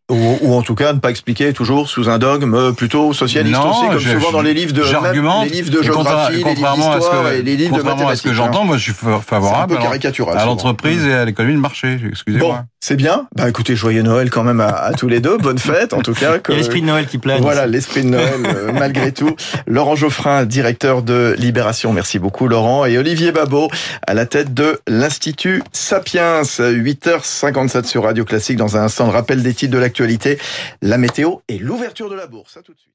Ou, 0.09 0.39
ou, 0.41 0.55
en 0.55 0.63
tout 0.63 0.77
cas 0.77 0.93
ne 0.93 1.01
pas 1.01 1.11
expliquer 1.11 1.53
toujours 1.53 1.89
sous 1.89 2.09
un 2.09 2.19
dogme 2.19 2.73
plutôt 2.75 3.13
socialiste 3.13 3.61
non, 3.61 3.71
aussi, 3.71 3.89
comme 3.89 4.21
souvent 4.21 4.31
dans 4.31 4.41
les 4.41 4.55
livres 4.55 4.73
de 4.73 4.83
les 4.83 5.51
livres 5.51 5.71
de 5.71 5.83
géographie, 5.83 6.45
les 6.45 6.55
livres 6.55 6.75
d'histoire 6.75 7.33
et 7.33 7.43
les 7.43 7.57
livres 7.57 7.77
de 7.77 7.83
mathématiques. 7.83 8.13
à 8.13 8.17
ce 8.17 8.23
que 8.23 8.33
j'entends, 8.33 8.65
moi 8.65 8.77
je 8.77 8.85
suis 8.85 8.93
favorable 8.93 9.77
à 10.37 10.45
l'entreprise 10.45 11.05
et 11.05 11.13
à 11.13 11.25
l'économie 11.25 11.57
de 11.57 11.61
marché. 11.61 11.99
Excusez-moi. 12.09 12.49
Bon, 12.49 12.65
C'est 12.89 12.95
bien. 12.95 13.27
Bah 13.35 13.49
écoutez, 13.49 13.75
joyeux 13.75 14.03
Noël 14.03 14.31
quand 14.31 14.45
même 14.45 14.61
à, 14.61 14.93
tous 14.97 15.09
les 15.09 15.19
deux. 15.19 15.39
Bonne 15.39 15.59
fête 15.59 15.93
en 15.93 16.03
tout 16.03 16.15
cas. 16.15 16.39
L'esprit 16.49 16.83
de 16.83 16.87
Noël 16.87 17.09
qui 17.09 17.19
plane. 17.19 17.43
Voilà, 17.43 17.67
l'esprit 17.67 18.05
de 18.05 18.11
Noël 18.11 18.41
euh, 18.47 18.71
malgré 18.79 19.11
tout. 19.11 19.35
Laurent 19.67 19.97
Geoffrin, 19.97 20.45
directeur 20.45 21.03
de 21.03 21.35
Libération. 21.37 21.93
Merci 21.93 22.21
beaucoup 22.21 22.47
Laurent. 22.47 22.85
Et 22.85 22.97
Olivier 22.97 23.33
Babot 23.33 23.71
à 24.07 24.15
la 24.15 24.25
tête 24.25 24.55
de 24.55 24.79
l'Institut 24.87 25.65
Sapiens. 25.73 26.43
8h57 26.43 27.87
sur 27.87 28.05
Radio 28.05 28.25
Classique. 28.25 28.57
Dans 28.57 28.77
un 28.77 28.83
instant, 28.83 29.11
rappel 29.11 29.43
des 29.43 29.53
titres 29.53 29.73
de 29.73 29.79
l'actualité, 29.79 30.39
la 30.81 30.97
météo 30.97 31.39
et 31.49 31.59
l'ouverture 31.59 32.09
de 32.09 32.15
la 32.15 32.29
bourse. 32.29 32.57
À 32.57 32.61
tout 32.61 32.73
de 32.73 32.79
suite. 32.79 32.93